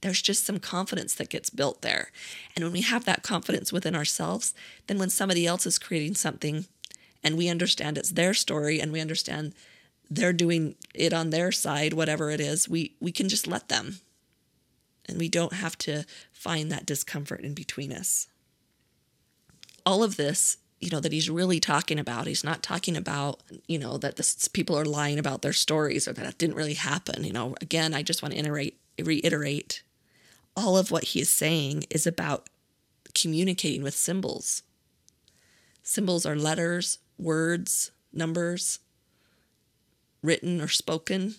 There's 0.02 0.20
just 0.20 0.44
some 0.44 0.61
confidence 0.61 1.14
that 1.14 1.30
gets 1.30 1.48
built 1.48 1.80
there. 1.80 2.12
And 2.54 2.64
when 2.64 2.72
we 2.72 2.82
have 2.82 3.06
that 3.06 3.22
confidence 3.22 3.72
within 3.72 3.96
ourselves, 3.96 4.54
then 4.87 4.98
when 4.98 5.11
somebody 5.11 5.46
else 5.46 5.66
is 5.66 5.78
creating 5.78 6.14
something 6.14 6.66
and 7.24 7.37
we 7.37 7.48
understand 7.48 7.96
it's 7.96 8.11
their 8.11 8.35
story 8.35 8.78
and 8.78 8.92
we 8.92 9.00
understand 9.00 9.54
they're 10.11 10.35
doing 10.35 10.76
it 10.94 11.12
on 11.12 11.30
their 11.30 11.50
side, 11.50 11.94
whatever 11.94 12.30
it 12.30 12.40
is, 12.40 12.68
we, 12.68 12.94
we 13.00 13.11
can 13.11 13.28
just 13.28 13.46
let 13.46 13.68
them. 13.68 14.00
And 15.09 15.19
we 15.19 15.29
don't 15.29 15.53
have 15.53 15.79
to 15.79 16.05
find 16.33 16.71
that 16.71 16.87
discomfort 16.87 17.40
in 17.40 17.55
between 17.55 17.92
us. 17.92 18.27
All 19.85 20.03
of 20.03 20.16
this 20.16 20.59
you 20.79 20.90
know 20.90 21.01
that 21.01 21.12
he's 21.12 21.31
really 21.31 21.59
talking 21.59 21.99
about 21.99 22.27
he's 22.27 22.45
not 22.45 22.62
talking 22.62 22.99
about 22.99 23.40
you 23.66 23.79
know 23.79 23.97
that 23.97 24.16
this, 24.16 24.47
people 24.47 24.79
are 24.79 24.85
lying 24.85 25.19
about 25.19 25.40
their 25.40 25.55
stories 25.55 26.07
or 26.07 26.12
that 26.12 26.27
it 26.27 26.37
didn't 26.37 26.55
really 26.55 26.75
happen 26.75 27.25
you 27.25 27.33
know 27.33 27.55
again 27.62 27.95
i 27.95 28.03
just 28.03 28.23
want 28.23 28.35
to 28.35 28.38
iterate 28.38 28.79
reiterate 29.03 29.83
all 30.57 30.77
of 30.77 30.90
what 30.90 31.05
he 31.05 31.21
is 31.21 31.31
saying 31.31 31.85
is 31.90 32.07
about 32.07 32.49
communicating 33.14 33.83
with 33.83 33.95
symbols. 33.95 34.62
Symbols 35.83 36.27
are 36.27 36.37
letters, 36.37 36.99
words, 37.19 37.90
numbers, 38.12 38.81
written 40.23 40.61
or 40.61 40.69
spoken. 40.69 41.37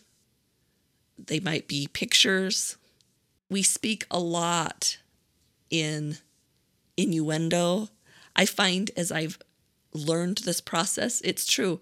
They 1.18 1.40
might 1.40 1.68
be 1.68 1.88
pictures. 1.88 2.78
We 3.50 3.64
speak 3.64 4.06
a 4.12 4.20
lot 4.20 4.98
in 5.70 6.18
innuendo. 6.98 7.90
I 8.36 8.46
find 8.46 8.92
as 8.98 9.12
I've 9.12 9.40
learned 9.94 10.40
this 10.40 10.62
process, 10.62 11.22
it's 11.22 11.46
true. 11.46 11.80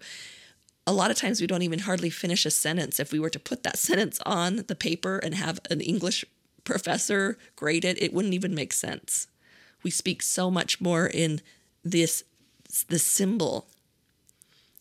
A 0.86 0.92
lot 0.92 1.10
of 1.10 1.16
times 1.16 1.40
we 1.40 1.46
don't 1.46 1.62
even 1.62 1.80
hardly 1.80 2.10
finish 2.10 2.46
a 2.46 2.50
sentence. 2.50 3.00
If 3.00 3.12
we 3.12 3.18
were 3.18 3.30
to 3.30 3.38
put 3.38 3.62
that 3.64 3.78
sentence 3.88 4.20
on 4.24 4.64
the 4.68 4.76
paper 4.76 5.18
and 5.18 5.34
have 5.34 5.58
an 5.70 5.80
English 5.80 6.24
professor 6.64 7.38
grade 7.54 7.84
it, 7.84 8.00
it 8.00 8.12
wouldn't 8.12 8.34
even 8.34 8.54
make 8.54 8.72
sense. 8.72 9.26
We 9.82 9.90
speak 9.90 10.22
so 10.22 10.50
much 10.50 10.80
more 10.80 11.06
in 11.06 11.40
this 11.84 12.24
the 12.88 12.98
symbol, 12.98 13.68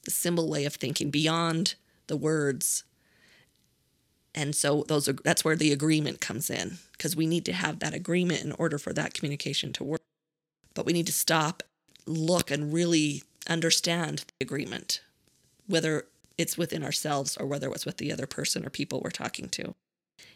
the 0.03 0.11
symbol 0.11 0.49
way 0.49 0.65
of 0.65 0.73
thinking 0.73 1.11
beyond 1.11 1.75
the 2.07 2.17
words. 2.17 2.83
And 4.35 4.53
so 4.53 4.83
those 4.87 5.07
are, 5.07 5.13
that's 5.13 5.45
where 5.45 5.55
the 5.55 5.71
agreement 5.71 6.19
comes 6.19 6.49
in 6.49 6.77
because 6.91 7.15
we 7.15 7.25
need 7.25 7.45
to 7.45 7.53
have 7.53 7.79
that 7.79 7.93
agreement 7.93 8.43
in 8.43 8.51
order 8.51 8.77
for 8.77 8.91
that 8.93 9.13
communication 9.13 9.71
to 9.73 9.83
work. 9.83 10.01
But 10.73 10.85
we 10.85 10.91
need 10.91 11.07
to 11.07 11.13
stop, 11.13 11.63
look, 12.05 12.51
and 12.51 12.73
really 12.73 13.23
understand 13.47 14.25
the 14.27 14.45
agreement, 14.45 14.99
whether 15.67 16.05
it's 16.37 16.57
within 16.57 16.83
ourselves 16.83 17.37
or 17.37 17.45
whether 17.45 17.69
it's 17.69 17.85
with 17.85 17.95
the 17.95 18.11
other 18.11 18.27
person 18.27 18.65
or 18.65 18.69
people 18.69 18.99
we're 19.01 19.09
talking 19.09 19.47
to. 19.49 19.73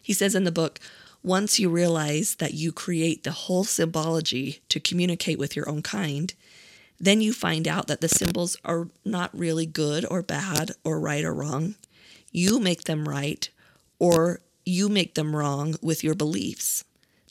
He 0.01 0.13
says 0.13 0.33
in 0.33 0.45
the 0.45 0.51
book, 0.51 0.79
once 1.21 1.59
you 1.59 1.69
realize 1.69 2.35
that 2.35 2.53
you 2.53 2.71
create 2.71 3.25
the 3.25 3.31
whole 3.31 3.65
symbology 3.65 4.61
to 4.69 4.79
communicate 4.79 5.37
with 5.37 5.57
your 5.57 5.67
own 5.67 5.81
kind, 5.81 6.33
then 6.97 7.19
you 7.19 7.33
find 7.33 7.67
out 7.67 7.87
that 7.87 7.99
the 7.99 8.07
symbols 8.07 8.55
are 8.63 8.87
not 9.03 9.37
really 9.37 9.65
good 9.65 10.05
or 10.09 10.21
bad 10.21 10.71
or 10.85 11.01
right 11.01 11.25
or 11.25 11.33
wrong. 11.33 11.75
You 12.31 12.61
make 12.61 12.85
them 12.85 13.07
right 13.07 13.49
or 13.99 14.41
you 14.65 14.89
make 14.89 15.15
them 15.15 15.35
wrong 15.35 15.75
with 15.81 16.03
your 16.03 16.15
beliefs. 16.15 16.83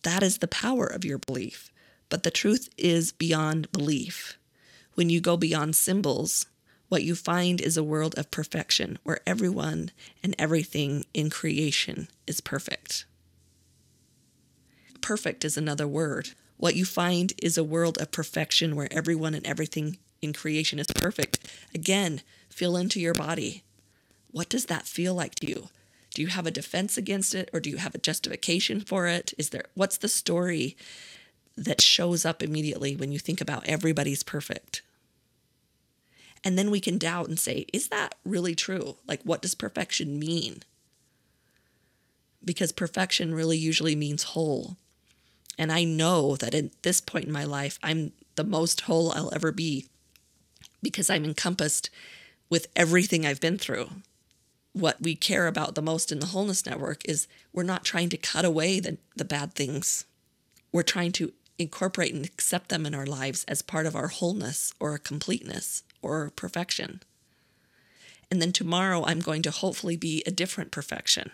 That 0.02 0.22
is 0.22 0.38
the 0.38 0.48
power 0.48 0.86
of 0.86 1.04
your 1.04 1.18
belief. 1.18 1.72
But 2.08 2.22
the 2.22 2.30
truth 2.30 2.68
is 2.78 3.12
beyond 3.12 3.72
belief. 3.72 4.38
When 4.94 5.10
you 5.10 5.20
go 5.20 5.36
beyond 5.36 5.76
symbols, 5.76 6.46
what 6.88 7.04
you 7.04 7.14
find 7.14 7.60
is 7.60 7.76
a 7.76 7.84
world 7.84 8.18
of 8.18 8.30
perfection 8.30 8.98
where 9.02 9.20
everyone 9.26 9.90
and 10.22 10.34
everything 10.38 11.04
in 11.12 11.28
creation 11.28 12.08
is 12.26 12.40
perfect. 12.40 13.04
Perfect 15.00 15.44
is 15.44 15.56
another 15.56 15.86
word. 15.86 16.30
What 16.56 16.74
you 16.74 16.84
find 16.84 17.32
is 17.42 17.56
a 17.56 17.64
world 17.64 17.98
of 17.98 18.10
perfection 18.10 18.74
where 18.74 18.88
everyone 18.90 19.34
and 19.34 19.46
everything 19.46 19.98
in 20.20 20.32
creation 20.32 20.78
is 20.78 20.88
perfect. 20.88 21.38
Again, 21.74 22.22
feel 22.48 22.76
into 22.76 23.00
your 23.00 23.14
body. 23.14 23.62
What 24.30 24.48
does 24.48 24.66
that 24.66 24.86
feel 24.86 25.14
like 25.14 25.36
to 25.36 25.46
you? 25.46 25.68
Do 26.18 26.22
you 26.22 26.30
have 26.30 26.48
a 26.48 26.50
defense 26.50 26.98
against 26.98 27.32
it 27.32 27.48
or 27.52 27.60
do 27.60 27.70
you 27.70 27.76
have 27.76 27.94
a 27.94 27.98
justification 27.98 28.80
for 28.80 29.06
it? 29.06 29.32
Is 29.38 29.50
there 29.50 29.66
what's 29.74 29.96
the 29.96 30.08
story 30.08 30.76
that 31.56 31.80
shows 31.80 32.24
up 32.24 32.42
immediately 32.42 32.96
when 32.96 33.12
you 33.12 33.20
think 33.20 33.40
about 33.40 33.68
everybody's 33.68 34.24
perfect? 34.24 34.82
And 36.42 36.58
then 36.58 36.72
we 36.72 36.80
can 36.80 36.98
doubt 36.98 37.28
and 37.28 37.38
say, 37.38 37.66
is 37.72 37.86
that 37.90 38.16
really 38.24 38.56
true? 38.56 38.96
Like, 39.06 39.22
what 39.22 39.42
does 39.42 39.54
perfection 39.54 40.18
mean? 40.18 40.64
Because 42.44 42.72
perfection 42.72 43.32
really 43.32 43.56
usually 43.56 43.94
means 43.94 44.24
whole. 44.24 44.76
And 45.56 45.70
I 45.70 45.84
know 45.84 46.34
that 46.34 46.52
at 46.52 46.82
this 46.82 47.00
point 47.00 47.26
in 47.26 47.32
my 47.32 47.44
life, 47.44 47.78
I'm 47.80 48.10
the 48.34 48.42
most 48.42 48.80
whole 48.80 49.12
I'll 49.12 49.32
ever 49.32 49.52
be 49.52 49.86
because 50.82 51.10
I'm 51.10 51.24
encompassed 51.24 51.90
with 52.50 52.66
everything 52.74 53.24
I've 53.24 53.40
been 53.40 53.56
through. 53.56 53.90
What 54.78 55.02
we 55.02 55.16
care 55.16 55.48
about 55.48 55.74
the 55.74 55.82
most 55.82 56.12
in 56.12 56.20
the 56.20 56.26
Wholeness 56.26 56.64
Network 56.64 57.02
is 57.04 57.26
we're 57.52 57.64
not 57.64 57.84
trying 57.84 58.10
to 58.10 58.16
cut 58.16 58.44
away 58.44 58.78
the, 58.78 58.96
the 59.16 59.24
bad 59.24 59.54
things. 59.54 60.04
We're 60.70 60.84
trying 60.84 61.10
to 61.12 61.32
incorporate 61.58 62.14
and 62.14 62.24
accept 62.24 62.68
them 62.68 62.86
in 62.86 62.94
our 62.94 63.04
lives 63.04 63.44
as 63.48 63.60
part 63.60 63.86
of 63.86 63.96
our 63.96 64.06
wholeness 64.06 64.72
or 64.78 64.94
a 64.94 65.00
completeness 65.00 65.82
or 66.00 66.30
perfection. 66.30 67.02
And 68.30 68.40
then 68.40 68.52
tomorrow, 68.52 69.04
I'm 69.04 69.18
going 69.18 69.42
to 69.42 69.50
hopefully 69.50 69.96
be 69.96 70.22
a 70.24 70.30
different 70.30 70.70
perfection. 70.70 71.32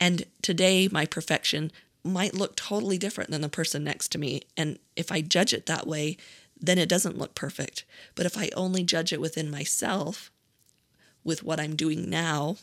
And 0.00 0.24
today, 0.40 0.88
my 0.90 1.04
perfection 1.04 1.70
might 2.02 2.32
look 2.32 2.56
totally 2.56 2.96
different 2.96 3.30
than 3.30 3.42
the 3.42 3.48
person 3.50 3.84
next 3.84 4.08
to 4.12 4.18
me. 4.18 4.40
And 4.56 4.78
if 4.96 5.12
I 5.12 5.20
judge 5.20 5.52
it 5.52 5.66
that 5.66 5.86
way, 5.86 6.16
then 6.58 6.78
it 6.78 6.88
doesn't 6.88 7.18
look 7.18 7.34
perfect. 7.34 7.84
But 8.14 8.24
if 8.24 8.38
I 8.38 8.48
only 8.56 8.84
judge 8.84 9.12
it 9.12 9.20
within 9.20 9.50
myself, 9.50 10.30
with 11.28 11.42
what 11.42 11.60
I'm 11.60 11.76
doing 11.76 12.08
now, 12.08 12.56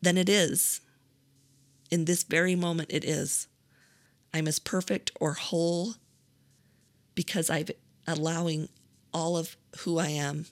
then 0.00 0.16
it 0.16 0.28
is. 0.28 0.80
In 1.90 2.04
this 2.04 2.22
very 2.22 2.54
moment, 2.54 2.90
it 2.92 3.04
is. 3.04 3.48
I'm 4.32 4.46
as 4.46 4.60
perfect 4.60 5.10
or 5.20 5.32
whole 5.32 5.94
because 7.16 7.50
I'm 7.50 7.66
allowing 8.06 8.68
all 9.12 9.36
of 9.36 9.56
who 9.80 9.98
I 9.98 10.10
am 10.10 10.46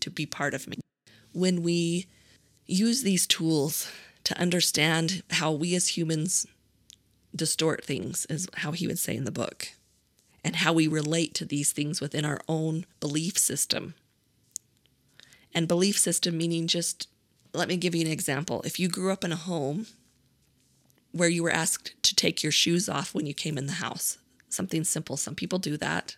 to 0.00 0.10
be 0.10 0.26
part 0.26 0.52
of 0.52 0.66
me. 0.66 0.78
When 1.32 1.62
we 1.62 2.08
use 2.66 3.02
these 3.02 3.28
tools 3.28 3.88
to 4.24 4.36
understand 4.36 5.22
how 5.30 5.52
we 5.52 5.76
as 5.76 5.96
humans 5.96 6.44
distort 7.36 7.84
things, 7.84 8.26
is 8.28 8.48
how 8.54 8.72
he 8.72 8.88
would 8.88 8.98
say 8.98 9.14
in 9.14 9.26
the 9.26 9.30
book, 9.30 9.68
and 10.42 10.56
how 10.56 10.72
we 10.72 10.88
relate 10.88 11.34
to 11.34 11.44
these 11.44 11.70
things 11.70 12.00
within 12.00 12.24
our 12.24 12.40
own 12.48 12.84
belief 12.98 13.38
system. 13.38 13.94
And 15.56 15.66
belief 15.66 15.98
system 15.98 16.36
meaning 16.36 16.66
just, 16.66 17.08
let 17.54 17.66
me 17.66 17.78
give 17.78 17.94
you 17.94 18.02
an 18.02 18.12
example. 18.12 18.60
If 18.66 18.78
you 18.78 18.88
grew 18.88 19.10
up 19.10 19.24
in 19.24 19.32
a 19.32 19.36
home 19.36 19.86
where 21.12 21.30
you 21.30 21.42
were 21.42 21.50
asked 21.50 21.94
to 22.02 22.14
take 22.14 22.42
your 22.42 22.52
shoes 22.52 22.90
off 22.90 23.14
when 23.14 23.24
you 23.24 23.32
came 23.32 23.56
in 23.56 23.66
the 23.66 23.72
house, 23.72 24.18
something 24.50 24.84
simple, 24.84 25.16
some 25.16 25.34
people 25.34 25.58
do 25.58 25.78
that. 25.78 26.16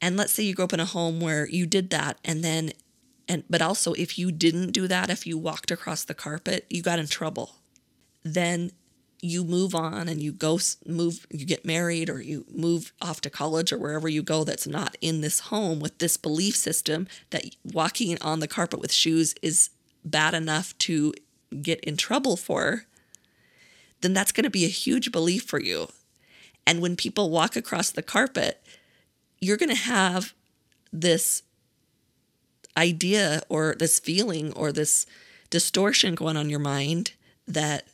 And 0.00 0.16
let's 0.16 0.32
say 0.32 0.42
you 0.42 0.54
grew 0.54 0.64
up 0.64 0.72
in 0.72 0.80
a 0.80 0.84
home 0.84 1.20
where 1.20 1.48
you 1.48 1.66
did 1.66 1.90
that 1.90 2.18
and 2.24 2.42
then 2.42 2.72
and 3.28 3.44
but 3.48 3.62
also 3.62 3.92
if 3.92 4.18
you 4.18 4.32
didn't 4.32 4.72
do 4.72 4.88
that, 4.88 5.08
if 5.08 5.24
you 5.24 5.38
walked 5.38 5.70
across 5.70 6.02
the 6.02 6.14
carpet, 6.14 6.66
you 6.68 6.82
got 6.82 6.98
in 6.98 7.06
trouble. 7.06 7.56
Then 8.24 8.72
you 9.20 9.44
move 9.44 9.74
on 9.74 10.08
and 10.08 10.22
you 10.22 10.32
go 10.32 10.58
move 10.86 11.26
you 11.30 11.46
get 11.46 11.64
married 11.64 12.10
or 12.10 12.20
you 12.20 12.44
move 12.52 12.92
off 13.00 13.20
to 13.20 13.30
college 13.30 13.72
or 13.72 13.78
wherever 13.78 14.08
you 14.08 14.22
go 14.22 14.44
that's 14.44 14.66
not 14.66 14.96
in 15.00 15.20
this 15.20 15.40
home 15.40 15.80
with 15.80 15.98
this 15.98 16.16
belief 16.16 16.54
system 16.54 17.08
that 17.30 17.44
walking 17.64 18.18
on 18.20 18.40
the 18.40 18.48
carpet 18.48 18.80
with 18.80 18.92
shoes 18.92 19.34
is 19.42 19.70
bad 20.04 20.34
enough 20.34 20.76
to 20.78 21.12
get 21.62 21.80
in 21.80 21.96
trouble 21.96 22.36
for 22.36 22.84
then 24.02 24.12
that's 24.12 24.32
going 24.32 24.44
to 24.44 24.50
be 24.50 24.66
a 24.66 24.68
huge 24.68 25.10
belief 25.10 25.44
for 25.44 25.58
you. 25.58 25.88
And 26.66 26.82
when 26.82 26.96
people 26.96 27.30
walk 27.30 27.56
across 27.56 27.90
the 27.90 28.02
carpet 28.02 28.62
you're 29.40 29.56
going 29.56 29.70
to 29.70 29.74
have 29.74 30.34
this 30.92 31.42
idea 32.76 33.42
or 33.48 33.74
this 33.78 33.98
feeling 33.98 34.52
or 34.52 34.72
this 34.72 35.06
distortion 35.50 36.14
going 36.14 36.36
on 36.36 36.50
your 36.50 36.58
mind 36.58 37.12
that 37.46 37.86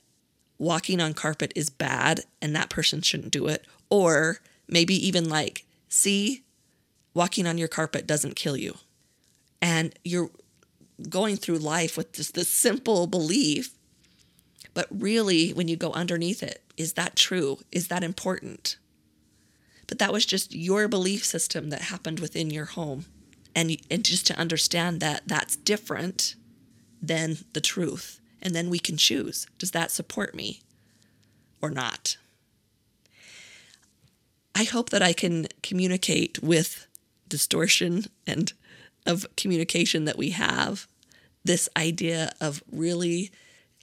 walking 0.62 1.00
on 1.00 1.12
carpet 1.12 1.52
is 1.56 1.68
bad 1.68 2.20
and 2.40 2.54
that 2.54 2.70
person 2.70 3.02
shouldn't 3.02 3.32
do 3.32 3.48
it. 3.48 3.66
Or 3.90 4.38
maybe 4.68 4.94
even 5.06 5.28
like, 5.28 5.66
see, 5.88 6.44
walking 7.14 7.48
on 7.48 7.58
your 7.58 7.68
carpet 7.68 8.06
doesn't 8.06 8.36
kill 8.36 8.56
you. 8.56 8.76
And 9.60 9.92
you're 10.04 10.30
going 11.08 11.36
through 11.36 11.58
life 11.58 11.96
with 11.96 12.12
just 12.12 12.34
this 12.34 12.48
simple 12.48 13.08
belief. 13.08 13.74
But 14.72 14.86
really, 14.90 15.50
when 15.50 15.66
you 15.66 15.76
go 15.76 15.90
underneath 15.92 16.42
it, 16.42 16.62
is 16.76 16.92
that 16.92 17.16
true? 17.16 17.58
Is 17.72 17.88
that 17.88 18.04
important? 18.04 18.76
But 19.88 19.98
that 19.98 20.12
was 20.12 20.24
just 20.24 20.54
your 20.54 20.86
belief 20.86 21.24
system 21.24 21.70
that 21.70 21.82
happened 21.82 22.20
within 22.20 22.50
your 22.50 22.66
home. 22.66 23.06
And, 23.54 23.76
and 23.90 24.04
just 24.04 24.28
to 24.28 24.38
understand 24.38 25.00
that 25.00 25.22
that's 25.26 25.56
different 25.56 26.36
than 27.02 27.38
the 27.52 27.60
truth. 27.60 28.20
And 28.42 28.54
then 28.54 28.68
we 28.68 28.78
can 28.78 28.96
choose 28.96 29.46
does 29.58 29.70
that 29.70 29.90
support 29.90 30.34
me 30.34 30.60
or 31.62 31.70
not? 31.70 32.16
I 34.54 34.64
hope 34.64 34.90
that 34.90 35.02
I 35.02 35.12
can 35.12 35.46
communicate 35.62 36.42
with 36.42 36.86
distortion 37.28 38.06
and 38.26 38.52
of 39.06 39.26
communication 39.36 40.04
that 40.04 40.18
we 40.18 40.30
have 40.30 40.86
this 41.44 41.68
idea 41.76 42.32
of 42.40 42.62
really 42.70 43.30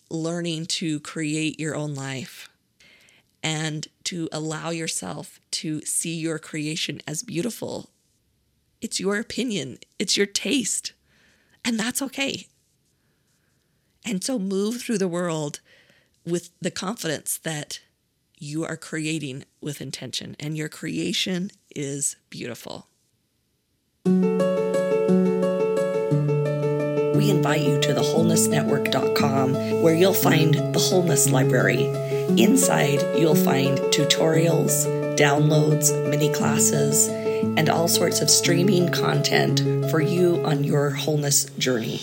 learning 0.10 0.66
to 0.66 1.00
create 1.00 1.60
your 1.60 1.76
own 1.76 1.96
life 1.96 2.50
and 3.44 3.88
to 4.04 4.30
allow 4.32 4.70
yourself 4.70 5.40
to 5.52 5.82
see 5.82 6.16
your 6.16 6.40
creation 6.40 7.02
as 7.08 7.24
beautiful. 7.24 7.90
It's 8.82 9.00
your 9.00 9.18
opinion, 9.18 9.80
it's 9.98 10.18
your 10.18 10.26
taste, 10.26 10.94
and 11.66 11.80
that's 11.80 12.02
okay. 12.02 12.48
And 14.06 14.24
so 14.24 14.40
move 14.40 14.82
through 14.82 14.98
the 14.98 15.08
world 15.08 15.60
with 16.26 16.50
the 16.62 16.72
confidence 16.72 17.38
that 17.40 17.82
you 18.38 18.64
are 18.64 18.78
creating 18.78 19.44
with 19.62 19.82
intention 19.82 20.36
and 20.40 20.58
your 20.58 20.70
creation 20.70 21.52
is 21.76 22.16
beautiful. 22.30 22.88
We 24.06 24.12
invite 27.30 27.62
you 27.62 27.80
to 27.82 27.94
thewholenessnetwork.com 27.94 29.82
where 29.82 29.94
you'll 29.94 30.14
find 30.14 30.54
the 30.74 30.80
Wholeness 30.80 31.30
Library. 31.30 31.84
Inside, 32.38 33.02
you'll 33.20 33.36
find 33.36 33.78
tutorials, 33.92 34.86
downloads, 35.18 35.92
mini 36.10 36.32
classes, 36.32 37.08
and 37.08 37.70
all 37.70 37.90
sorts 37.90 38.22
of 38.22 38.30
streaming 38.30 38.90
content 38.92 39.60
for 39.92 40.00
you 40.00 40.42
on 40.46 40.64
your 40.64 40.92
wholeness 40.92 41.46
journey. 41.58 42.00